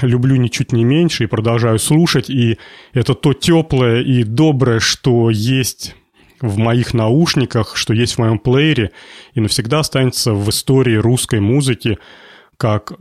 люблю 0.00 0.36
ничуть 0.36 0.72
не 0.72 0.82
меньше 0.82 1.24
и 1.24 1.26
продолжаю 1.26 1.78
слушать. 1.78 2.30
И 2.30 2.56
это 2.94 3.12
то 3.12 3.34
теплое 3.34 4.00
и 4.00 4.24
доброе, 4.24 4.80
что 4.80 5.28
есть 5.28 5.94
в 6.40 6.56
моих 6.56 6.94
наушниках, 6.94 7.76
что 7.76 7.92
есть 7.92 8.14
в 8.14 8.18
моем 8.18 8.38
плеере, 8.38 8.92
и 9.34 9.40
навсегда 9.40 9.80
останется 9.80 10.32
в 10.32 10.48
истории 10.48 10.96
русской 10.96 11.40
музыки 11.40 11.98
как 12.56 12.94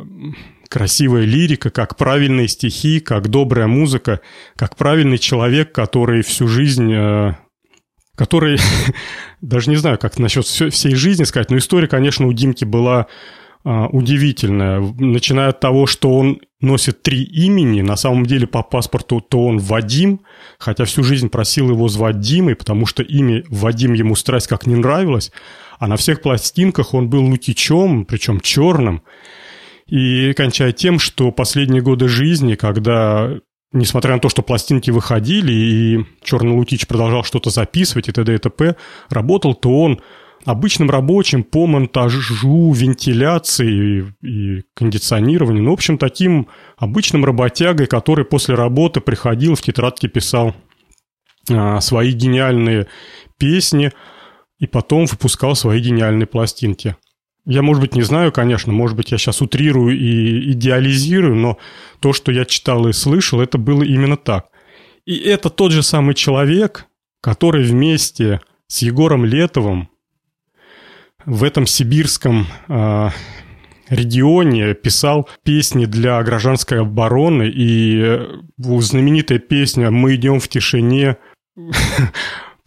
красивая 0.67 1.23
лирика, 1.23 1.69
как 1.69 1.95
правильные 1.95 2.49
стихи, 2.49 2.99
как 2.99 3.29
добрая 3.29 3.67
музыка, 3.67 4.19
как 4.57 4.75
правильный 4.75 5.19
человек, 5.19 5.71
который 5.71 6.21
всю 6.23 6.49
жизнь 6.49 6.91
э, 6.93 7.35
который, 8.19 8.59
даже 9.41 9.69
не 9.69 9.77
знаю, 9.77 9.97
как 9.97 10.19
насчет 10.19 10.45
всей 10.45 10.93
жизни 10.93 11.23
сказать, 11.23 11.49
но 11.49 11.57
история, 11.57 11.87
конечно, 11.87 12.27
у 12.27 12.33
Димки 12.33 12.65
была 12.65 13.07
а, 13.63 13.87
удивительная. 13.87 14.81
Начиная 14.99 15.49
от 15.49 15.61
того, 15.61 15.85
что 15.85 16.09
он 16.13 16.41
носит 16.59 17.01
три 17.01 17.23
имени, 17.23 17.81
на 17.81 17.95
самом 17.95 18.25
деле 18.25 18.45
по 18.45 18.61
паспорту 18.61 19.21
то 19.21 19.45
он 19.45 19.59
Вадим, 19.59 20.19
хотя 20.57 20.83
всю 20.83 21.01
жизнь 21.01 21.29
просил 21.29 21.69
его 21.69 21.87
звать 21.87 22.19
Димой, 22.19 22.55
потому 22.55 22.85
что 22.85 23.03
имя 23.03 23.45
Вадим 23.47 23.93
ему 23.93 24.15
страсть 24.15 24.47
как 24.47 24.67
не 24.67 24.75
нравилось, 24.75 25.31
а 25.79 25.87
на 25.87 25.95
всех 25.95 26.21
пластинках 26.21 26.93
он 26.93 27.09
был 27.09 27.23
лукичом, 27.23 28.03
причем 28.03 28.41
черным. 28.41 29.01
И 29.87 30.33
кончая 30.33 30.73
тем, 30.73 30.99
что 30.99 31.31
последние 31.31 31.81
годы 31.81 32.09
жизни, 32.09 32.55
когда 32.55 33.39
несмотря 33.71 34.13
на 34.13 34.19
то, 34.19 34.29
что 34.29 34.41
пластинки 34.41 34.91
выходили, 34.91 35.51
и 35.51 36.05
Черный 36.23 36.53
Лукич 36.53 36.87
продолжал 36.87 37.23
что-то 37.23 37.49
записывать 37.49 38.09
и 38.09 38.11
т.д. 38.11 38.35
и 38.35 38.37
т.п., 38.37 38.75
работал, 39.09 39.53
то 39.53 39.81
он 39.81 40.01
обычным 40.45 40.89
рабочим 40.89 41.43
по 41.43 41.67
монтажу, 41.67 42.71
вентиляции 42.71 44.13
и 44.21 44.63
кондиционированию. 44.73 45.63
Ну, 45.63 45.71
в 45.71 45.73
общем, 45.73 45.97
таким 45.97 46.47
обычным 46.77 47.25
работягой, 47.25 47.87
который 47.87 48.25
после 48.25 48.55
работы 48.55 49.01
приходил, 49.01 49.55
в 49.55 49.61
тетрадке 49.61 50.07
писал 50.07 50.55
а, 51.49 51.81
свои 51.81 52.11
гениальные 52.11 52.87
песни 53.37 53.91
и 54.59 54.67
потом 54.67 55.05
выпускал 55.05 55.55
свои 55.55 55.79
гениальные 55.81 56.27
пластинки. 56.27 56.95
Я, 57.49 57.63
может 57.63 57.81
быть, 57.81 57.95
не 57.95 58.03
знаю, 58.03 58.31
конечно, 58.31 58.71
может 58.71 58.95
быть, 58.95 59.11
я 59.11 59.17
сейчас 59.17 59.41
утрирую 59.41 59.97
и 59.97 60.51
идеализирую, 60.51 61.35
но 61.35 61.57
то, 61.99 62.13
что 62.13 62.31
я 62.31 62.45
читал 62.45 62.87
и 62.87 62.93
слышал, 62.93 63.41
это 63.41 63.57
было 63.57 63.81
именно 63.81 64.17
так. 64.17 64.49
И 65.05 65.17
это 65.17 65.49
тот 65.49 65.71
же 65.71 65.81
самый 65.81 66.13
человек, 66.13 66.85
который 67.21 67.63
вместе 67.63 68.39
с 68.67 68.83
Егором 68.83 69.25
Летовым 69.25 69.89
в 71.25 71.43
этом 71.43 71.65
сибирском 71.65 72.45
э, 72.67 73.09
регионе 73.89 74.75
писал 74.75 75.27
песни 75.43 75.85
для 75.85 76.21
гражданской 76.21 76.81
обороны, 76.81 77.49
и 77.49 77.99
э, 77.99 78.27
знаменитая 78.59 79.39
песня 79.39 79.89
«Мы 79.89 80.13
идем 80.13 80.39
в 80.39 80.47
тишине» 80.49 81.17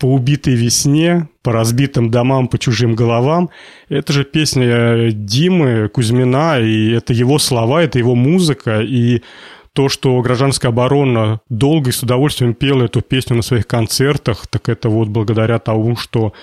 по 0.02 0.06
убитой 0.06 0.54
весне, 0.54 1.28
по 1.42 1.52
разбитым 1.52 2.10
домам, 2.10 2.48
по 2.48 2.58
чужим 2.58 2.94
головам. 2.94 3.48
Это 3.88 4.12
же 4.12 4.24
песня 4.24 5.10
Димы 5.12 5.88
Кузьмина, 5.88 6.60
и 6.60 6.90
это 6.90 7.14
его 7.14 7.38
слова, 7.38 7.82
это 7.82 7.98
его 7.98 8.14
музыка, 8.14 8.82
и 8.82 9.22
то, 9.72 9.88
что 9.88 10.20
гражданская 10.20 10.70
оборона 10.70 11.40
долго 11.48 11.88
и 11.88 11.92
с 11.92 12.02
удовольствием 12.02 12.52
пела 12.52 12.84
эту 12.84 13.00
песню 13.00 13.36
на 13.36 13.42
своих 13.42 13.66
концертах, 13.66 14.46
так 14.46 14.68
это 14.68 14.90
вот 14.90 15.08
благодаря 15.08 15.58
тому, 15.58 15.96
что 15.96 16.34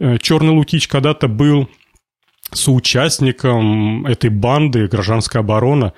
Э, 0.00 0.16
Черный 0.18 0.50
Лукич 0.50 0.88
когда-то 0.88 1.28
был 1.28 1.68
соучастником 2.52 4.06
этой 4.06 4.30
банды 4.30 4.88
«Гражданская 4.88 5.42
оборона». 5.42 5.92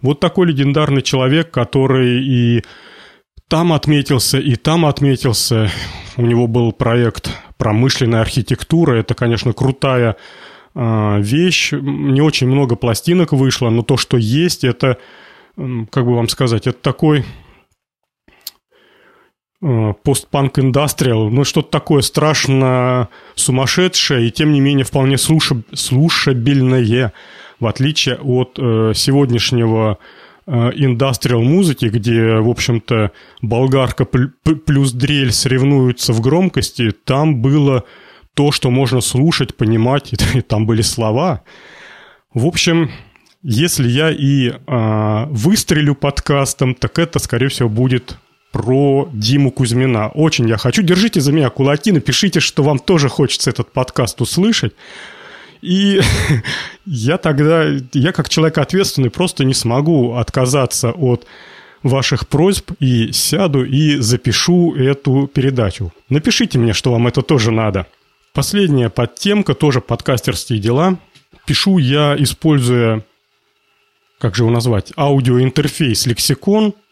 Вот 0.00 0.20
такой 0.20 0.46
легендарный 0.46 1.02
человек, 1.02 1.50
который 1.50 2.24
и 2.24 2.62
там 3.48 3.72
отметился, 3.72 4.38
и 4.38 4.56
там 4.56 4.86
отметился. 4.86 5.70
У 6.16 6.22
него 6.22 6.46
был 6.46 6.72
проект 6.72 7.30
«Промышленная 7.56 8.20
архитектура». 8.20 8.94
Это, 8.94 9.14
конечно, 9.14 9.52
крутая 9.52 10.16
э, 10.74 11.20
вещь. 11.20 11.72
Не 11.72 12.20
очень 12.20 12.48
много 12.48 12.76
пластинок 12.76 13.32
вышло, 13.32 13.70
но 13.70 13.82
то, 13.82 13.96
что 13.96 14.16
есть, 14.16 14.64
это, 14.64 14.98
как 15.56 16.04
бы 16.04 16.14
вам 16.14 16.28
сказать, 16.28 16.66
это 16.66 16.78
такой 16.78 17.24
Э, 19.60 19.92
постпанк 20.04 20.60
индастриал, 20.60 21.30
ну 21.30 21.42
что-то 21.42 21.68
такое 21.70 22.02
страшно 22.02 23.08
сумасшедшее 23.34 24.28
и 24.28 24.30
тем 24.30 24.52
не 24.52 24.60
менее 24.60 24.84
вполне 24.84 25.18
слушаб, 25.18 25.66
слушабельное, 25.74 27.12
в 27.58 27.66
отличие 27.66 28.18
от 28.18 28.56
э, 28.56 28.92
сегодняшнего 28.94 29.98
индастриал 30.48 31.42
музыки, 31.42 31.86
где, 31.86 32.36
в 32.36 32.48
общем-то, 32.48 33.12
болгарка 33.42 34.04
плюс 34.04 34.92
дрель 34.92 35.32
соревнуются 35.32 36.12
в 36.12 36.20
громкости, 36.20 36.90
там 37.04 37.42
было 37.42 37.84
то, 38.34 38.52
что 38.52 38.70
можно 38.70 39.00
слушать, 39.00 39.56
понимать, 39.56 40.12
и 40.34 40.40
там 40.40 40.66
были 40.66 40.82
слова. 40.82 41.42
В 42.32 42.46
общем, 42.46 42.90
если 43.42 43.88
я 43.88 44.10
и 44.10 44.50
э, 44.50 45.26
выстрелю 45.30 45.94
подкастом, 45.94 46.74
так 46.74 46.98
это, 46.98 47.18
скорее 47.18 47.48
всего, 47.48 47.68
будет 47.68 48.16
про 48.52 49.08
Диму 49.12 49.50
Кузьмина. 49.50 50.08
Очень 50.08 50.48
я 50.48 50.56
хочу. 50.56 50.82
Держите 50.82 51.20
за 51.20 51.32
меня 51.32 51.50
кулаки, 51.50 51.92
напишите, 51.92 52.40
что 52.40 52.62
вам 52.62 52.78
тоже 52.78 53.08
хочется 53.08 53.50
этот 53.50 53.72
подкаст 53.72 54.20
услышать. 54.20 54.74
И 55.62 56.00
я 56.86 57.18
тогда, 57.18 57.64
я 57.92 58.12
как 58.12 58.28
человек 58.28 58.58
ответственный 58.58 59.10
просто 59.10 59.44
не 59.44 59.54
смогу 59.54 60.14
отказаться 60.14 60.90
от 60.90 61.26
ваших 61.82 62.28
просьб 62.28 62.72
и 62.80 63.12
сяду 63.12 63.64
и 63.64 63.96
запишу 63.96 64.74
эту 64.74 65.28
передачу. 65.32 65.92
Напишите 66.08 66.58
мне, 66.58 66.72
что 66.72 66.92
вам 66.92 67.06
это 67.06 67.22
тоже 67.22 67.50
надо. 67.50 67.86
Последняя 68.32 68.88
подтемка, 68.90 69.54
тоже 69.54 69.80
подкастерские 69.80 70.58
дела. 70.58 70.98
Пишу 71.46 71.78
я, 71.78 72.16
используя, 72.18 73.04
как 74.18 74.34
же 74.34 74.42
его 74.42 74.50
назвать, 74.50 74.92
аудиоинтерфейс 74.96 76.06
лексикон– 76.06 76.74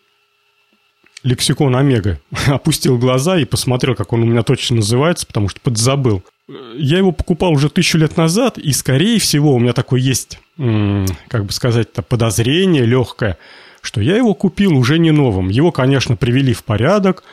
лексикон 1.27 1.77
Омега. 1.77 2.21
Опустил 2.47 2.97
глаза 2.99 3.39
и 3.39 3.45
посмотрел, 3.45 3.95
как 3.95 4.13
он 4.13 4.23
у 4.23 4.27
меня 4.27 4.43
точно 4.43 4.77
называется, 4.77 5.27
потому 5.27 5.49
что 5.49 5.61
подзабыл. 5.61 6.23
Я 6.49 6.99
его 6.99 7.11
покупал 7.11 7.53
уже 7.53 7.69
тысячу 7.69 7.99
лет 7.99 8.17
назад, 8.17 8.57
и, 8.57 8.73
скорее 8.73 9.19
всего, 9.19 9.55
у 9.55 9.59
меня 9.59 9.73
такое 9.73 10.01
есть, 10.01 10.39
как 10.57 11.45
бы 11.45 11.51
сказать-то, 11.51 12.03
подозрение 12.03 12.85
легкое, 12.85 13.37
что 13.81 14.01
я 14.01 14.17
его 14.17 14.33
купил 14.35 14.77
уже 14.77 14.99
не 14.99 15.11
новым. 15.11 15.49
Его, 15.49 15.73
конечно, 15.73 16.17
привели 16.17 16.53
в 16.53 16.63
порядок, 16.63 17.25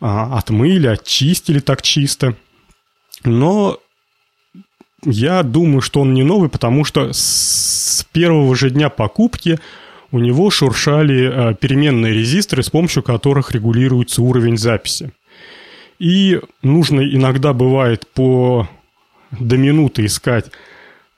а, 0.00 0.38
отмыли, 0.38 0.86
очистили 0.86 1.58
так 1.58 1.82
чисто. 1.82 2.36
Но 3.24 3.78
я 5.04 5.42
думаю, 5.42 5.80
что 5.80 6.00
он 6.00 6.14
не 6.14 6.22
новый, 6.22 6.48
потому 6.48 6.84
что 6.84 7.10
с 7.12 8.06
первого 8.12 8.54
же 8.54 8.70
дня 8.70 8.88
покупки 8.88 9.58
у 10.12 10.18
него 10.18 10.50
шуршали 10.50 11.50
э, 11.50 11.54
переменные 11.54 12.12
резисторы, 12.12 12.62
с 12.62 12.70
помощью 12.70 13.02
которых 13.02 13.52
регулируется 13.52 14.22
уровень 14.22 14.56
записи. 14.56 15.12
И 16.02 16.40
нужно 16.62 17.00
иногда 17.00 17.52
бывает 17.52 18.08
по 18.12 18.68
до 19.30 19.56
минуты 19.56 20.04
искать 20.04 20.50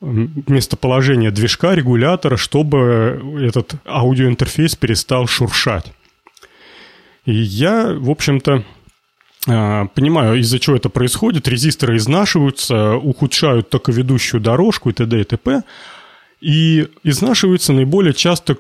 местоположение 0.03 1.31
движка 1.31 1.75
регулятора, 1.75 2.37
чтобы 2.37 3.41
этот 3.41 3.77
аудиоинтерфейс 3.87 4.77
перестал 4.77 5.27
шуршать. 5.27 5.91
И 7.25 7.33
я, 7.33 7.95
в 7.95 8.11
общем-то, 8.11 8.63
а, 9.49 9.87
понимаю, 9.87 10.39
из-за 10.41 10.59
чего 10.59 10.77
это 10.77 10.91
происходит. 10.91 11.49
Резисторы 11.49 11.97
изнашиваются, 11.97 12.97
ухудшают 12.97 13.71
токоведущую 13.71 14.43
дорожку 14.43 14.91
и 14.91 14.93
т.д. 14.93 15.19
и 15.19 15.25
т.п. 15.25 15.63
И 16.43 16.89
изнашиваются 17.03 17.73
наиболее 17.73 18.13
часто 18.13 18.59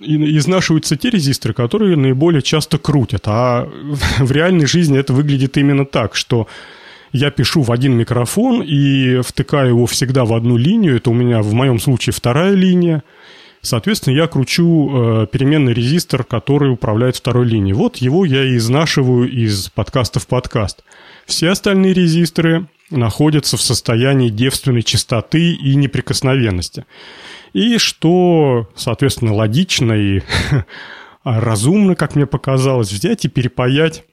изнашиваются 0.00 0.96
те 0.96 1.10
резисторы, 1.10 1.54
которые 1.54 1.96
наиболее 1.96 2.42
часто 2.42 2.78
крутят. 2.78 3.22
А 3.26 3.68
в 4.18 4.32
реальной 4.32 4.66
жизни 4.66 4.98
это 4.98 5.12
выглядит 5.12 5.56
именно 5.56 5.84
так, 5.84 6.14
что 6.14 6.48
я 7.12 7.30
пишу 7.30 7.62
в 7.62 7.72
один 7.72 7.94
микрофон 7.94 8.62
и 8.62 9.20
втыкаю 9.22 9.68
его 9.68 9.86
всегда 9.86 10.24
в 10.24 10.34
одну 10.34 10.56
линию. 10.56 10.96
Это 10.96 11.10
у 11.10 11.14
меня 11.14 11.42
в 11.42 11.52
моем 11.52 11.78
случае 11.78 12.12
вторая 12.12 12.54
линия. 12.54 13.02
Соответственно, 13.62 14.14
я 14.14 14.28
кручу 14.28 14.90
э, 14.92 15.26
переменный 15.26 15.72
резистор, 15.72 16.24
который 16.24 16.70
управляет 16.70 17.16
второй 17.16 17.46
линией. 17.46 17.72
Вот 17.72 17.96
его 17.96 18.24
я 18.24 18.44
и 18.44 18.56
изнашиваю 18.56 19.28
из 19.28 19.70
подкаста 19.70 20.20
в 20.20 20.26
подкаст. 20.26 20.84
Все 21.24 21.48
остальные 21.48 21.94
резисторы 21.94 22.66
находятся 22.90 23.56
в 23.56 23.62
состоянии 23.62 24.28
девственной 24.28 24.82
чистоты 24.82 25.52
и 25.52 25.74
неприкосновенности. 25.74 26.86
И 27.52 27.78
что, 27.78 28.68
соответственно, 28.76 29.34
логично 29.34 29.92
и 29.92 30.22
разумно, 31.24 31.94
как 31.94 32.14
мне 32.14 32.26
показалось, 32.26 32.92
взять 32.92 33.24
и 33.24 33.28
перепаять 33.28 34.04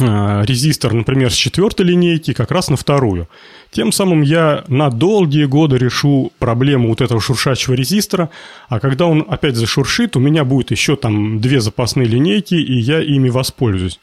Э, 0.00 0.44
резистор, 0.46 0.94
например, 0.94 1.30
с 1.30 1.36
четвертой 1.36 1.86
линейки 1.86 2.32
как 2.32 2.50
раз 2.50 2.70
на 2.70 2.76
вторую. 2.76 3.28
Тем 3.70 3.92
самым 3.92 4.22
я 4.22 4.64
на 4.68 4.88
долгие 4.88 5.44
годы 5.44 5.76
решу 5.76 6.32
проблему 6.38 6.88
вот 6.88 7.00
этого 7.00 7.20
шуршащего 7.20 7.74
резистора, 7.74 8.30
а 8.68 8.80
когда 8.80 9.06
он 9.06 9.26
опять 9.28 9.56
зашуршит, 9.56 10.16
у 10.16 10.20
меня 10.20 10.44
будет 10.44 10.70
еще 10.70 10.96
там 10.96 11.40
две 11.40 11.60
запасные 11.60 12.06
линейки, 12.06 12.54
и 12.54 12.78
я 12.78 13.02
ими 13.02 13.28
воспользуюсь. 13.28 13.98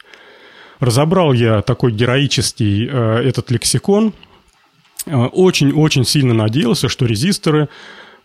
Разобрал 0.80 1.32
я 1.32 1.62
такой 1.62 1.92
героический 1.92 2.88
э, 2.90 3.22
этот 3.24 3.50
лексикон. 3.50 4.12
Э, 5.06 5.26
очень-очень 5.26 6.04
сильно 6.04 6.34
надеялся, 6.34 6.88
что 6.88 7.06
резисторы 7.06 7.68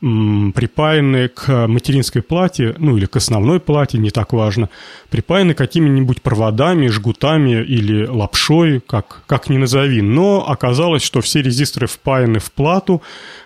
припаяны 0.03 1.29
к 1.29 1.67
материнской 1.67 2.21
плате, 2.21 2.75
ну 2.77 2.97
или 2.97 3.05
к 3.05 3.15
основной 3.15 3.61
плате, 3.61 3.97
не 3.97 4.11
так 4.11 4.33
важно, 4.33 4.69
припаяны 5.09 5.53
какими-нибудь 5.53 6.21
проводами, 6.21 6.87
жгутами 6.87 7.63
или 7.63 8.05
лапшой, 8.05 8.81
как, 8.81 9.23
как 9.27 9.49
ни 9.49 9.55
назови. 9.55 10.01
Но 10.01 10.45
оказалось, 10.45 11.03
что 11.03 11.21
все 11.21 11.41
резисторы 11.41 11.87
впаяны 11.87 12.39
в 12.39 12.51
плату, 12.51 13.01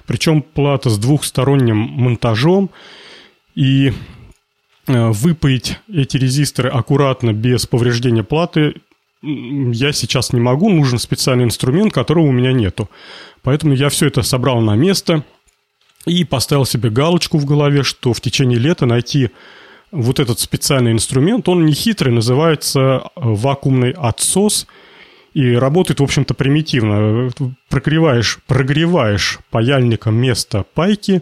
причем 0.08 0.42
плата 0.42 0.90
с 0.90 0.98
двухсторонним 0.98 1.78
монтажом, 1.78 2.72
и 3.54 3.94
э, 4.88 5.10
выпаять 5.12 5.80
эти 5.94 6.18
резисторы 6.18 6.70
аккуратно, 6.70 7.34
без 7.34 7.68
повреждения 7.68 8.24
платы, 8.24 8.82
я 9.22 9.92
сейчас 9.94 10.34
не 10.34 10.40
могу, 10.40 10.70
нужен 10.70 11.00
специальный 11.00 11.44
инструмент, 11.44 11.94
которого 11.94 12.26
у 12.26 12.32
меня 12.32 12.54
нету. 12.54 12.90
Поэтому 13.44 13.74
я 13.74 13.90
все 13.90 14.08
это 14.08 14.22
собрал 14.22 14.62
на 14.62 14.76
место– 14.76 15.24
и 16.08 16.24
поставил 16.24 16.66
себе 16.66 16.90
галочку 16.90 17.38
в 17.38 17.46
голове, 17.46 17.84
что 17.84 18.14
в 18.14 18.22
течение 18.22 18.58
лета 18.58 18.86
найти 18.86 19.30
вот 19.92 20.20
этот 20.20 20.40
специальный 20.40 20.92
инструмент, 20.92 21.48
он 21.48 21.66
не 21.66 21.74
хитрый, 21.74 22.14
называется 22.14 22.80
э, 22.80 23.00
вакуумный 23.16 23.92
отсос, 23.92 24.68
и 25.34 25.54
работает, 25.54 26.00
в 26.00 26.04
общем-то, 26.04 26.34
примитивно. 26.34 27.30
Прогреваешь, 27.70 28.40
прогреваешь 28.48 29.40
паяльником 29.52 30.16
место 30.16 30.66
пайки, 30.74 31.22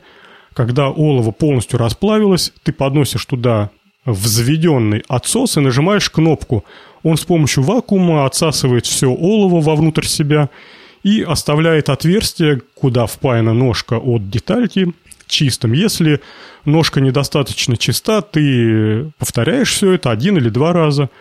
когда 0.54 0.90
олово 0.90 1.32
полностью 1.32 1.80
расплавилось, 1.80 2.54
ты 2.64 2.72
подносишь 2.72 3.26
туда 3.26 3.72
взведенный 4.06 5.04
отсос 5.10 5.58
и 5.58 5.60
нажимаешь 5.60 6.10
кнопку. 6.10 6.64
Он 7.06 7.16
с 7.16 7.24
помощью 7.24 7.64
вакуума 7.64 8.26
отсасывает 8.26 8.86
все 8.86 9.08
олово 9.08 9.62
вовнутрь 9.62 10.06
себя– 10.06 10.50
и 11.06 11.22
оставляет 11.22 11.90
отверстие, 11.90 12.64
куда 12.74 13.06
впаяна 13.06 13.54
ножка 13.54 14.00
от 14.00 14.32
детальки, 14.32 14.92
чистым. 15.28 15.74
Если 15.74 16.20
ножка 16.66 17.00
недостаточно 17.00 17.78
чиста, 17.78 18.22
ты 18.24 19.12
повторяешь 19.20 19.72
все 19.72 19.92
это 19.92 20.10
один 20.10 20.38
или 20.38 20.50
два 20.50 20.74
раза. 20.74 21.12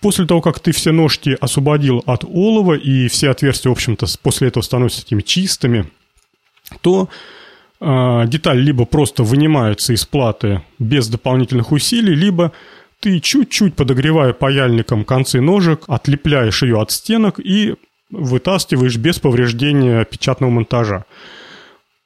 После 0.00 0.26
того, 0.26 0.42
как 0.42 0.60
ты 0.60 0.70
все 0.70 0.92
ножки 0.92 1.36
освободил 1.40 2.04
от 2.06 2.24
олова, 2.24 2.74
и 2.74 3.08
все 3.08 3.30
отверстия, 3.30 3.70
в 3.70 3.72
общем-то, 3.72 4.06
после 4.22 4.46
этого 4.46 4.62
становятся 4.62 5.02
такими 5.02 5.22
чистыми, 5.22 5.90
то 6.80 7.08
э, 7.80 8.22
деталь 8.28 8.60
либо 8.60 8.84
просто 8.84 9.24
вынимается 9.24 9.92
из 9.92 10.06
платы 10.06 10.62
без 10.78 11.08
дополнительных 11.08 11.72
усилий, 11.72 12.14
либо 12.14 12.52
ты 13.02 13.18
чуть-чуть 13.18 13.74
подогревая 13.74 14.32
паяльником 14.32 15.04
концы 15.04 15.40
ножек, 15.40 15.82
отлепляешь 15.88 16.62
ее 16.62 16.80
от 16.80 16.92
стенок 16.92 17.40
и 17.40 17.74
вытаскиваешь 18.10 18.96
без 18.96 19.18
повреждения 19.18 20.04
печатного 20.04 20.50
монтажа. 20.50 21.04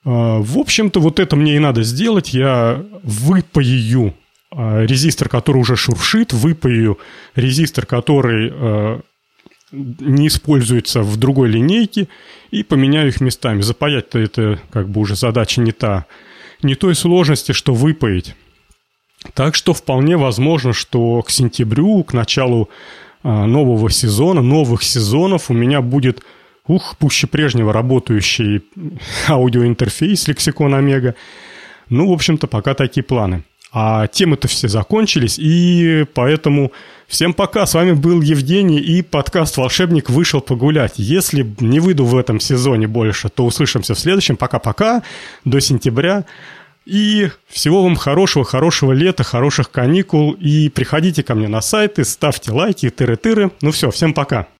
А, 0.06 0.38
в 0.40 0.56
общем-то, 0.56 0.98
вот 1.00 1.20
это 1.20 1.36
мне 1.36 1.56
и 1.56 1.58
надо 1.58 1.82
сделать. 1.82 2.32
Я 2.32 2.82
выпаю 3.02 4.14
а, 4.50 4.84
резистор, 4.84 5.28
который 5.28 5.58
уже 5.58 5.76
шуршит, 5.76 6.32
выпаю 6.32 6.98
резистор, 7.34 7.84
который 7.84 8.50
а, 8.50 9.00
не 9.72 10.28
используется 10.28 11.02
в 11.02 11.18
другой 11.18 11.50
линейке, 11.50 12.08
и 12.50 12.62
поменяю 12.62 13.08
их 13.08 13.20
местами. 13.20 13.60
Запаять-то 13.60 14.18
это 14.18 14.60
как 14.70 14.88
бы 14.88 15.02
уже 15.02 15.14
задача 15.14 15.60
не 15.60 15.72
та, 15.72 16.06
не 16.62 16.74
той 16.74 16.94
сложности, 16.94 17.52
что 17.52 17.74
выпаять. 17.74 18.34
Так 19.34 19.54
что 19.54 19.74
вполне 19.74 20.16
возможно, 20.16 20.72
что 20.72 21.22
к 21.22 21.30
сентябрю, 21.30 22.02
к 22.04 22.12
началу 22.12 22.68
а, 23.22 23.46
нового 23.46 23.90
сезона, 23.90 24.42
новых 24.42 24.82
сезонов 24.82 25.50
у 25.50 25.54
меня 25.54 25.80
будет, 25.82 26.22
ух, 26.66 26.96
пуще 26.98 27.26
прежнего 27.26 27.72
работающий 27.72 28.62
аудиоинтерфейс 29.28 30.28
лексикон 30.28 30.74
Омега. 30.74 31.14
Ну, 31.88 32.08
в 32.08 32.12
общем-то, 32.12 32.46
пока 32.46 32.74
такие 32.74 33.04
планы. 33.04 33.44
А 33.72 34.06
темы-то 34.06 34.48
все 34.48 34.68
закончились, 34.68 35.38
и 35.38 36.06
поэтому 36.14 36.72
всем 37.08 37.34
пока. 37.34 37.66
С 37.66 37.74
вами 37.74 37.92
был 37.92 38.22
Евгений, 38.22 38.78
и 38.78 39.02
подкаст 39.02 39.56
«Волшебник» 39.56 40.08
вышел 40.08 40.40
погулять. 40.40 40.94
Если 40.96 41.46
не 41.60 41.80
выйду 41.80 42.04
в 42.04 42.16
этом 42.16 42.40
сезоне 42.40 42.86
больше, 42.86 43.28
то 43.28 43.44
услышимся 43.44 43.94
в 43.94 43.98
следующем. 43.98 44.36
Пока-пока, 44.36 45.02
до 45.44 45.60
сентября. 45.60 46.24
И 46.86 47.30
всего 47.48 47.82
вам 47.82 47.96
хорошего, 47.96 48.44
хорошего 48.44 48.92
лета, 48.92 49.24
хороших 49.24 49.70
каникул. 49.70 50.32
И 50.32 50.68
приходите 50.68 51.22
ко 51.22 51.34
мне 51.34 51.48
на 51.48 51.60
сайты, 51.60 52.04
ставьте 52.04 52.52
лайки, 52.52 52.88
тыры-тыры. 52.88 53.50
Ну 53.60 53.72
все, 53.72 53.90
всем 53.90 54.14
пока. 54.14 54.46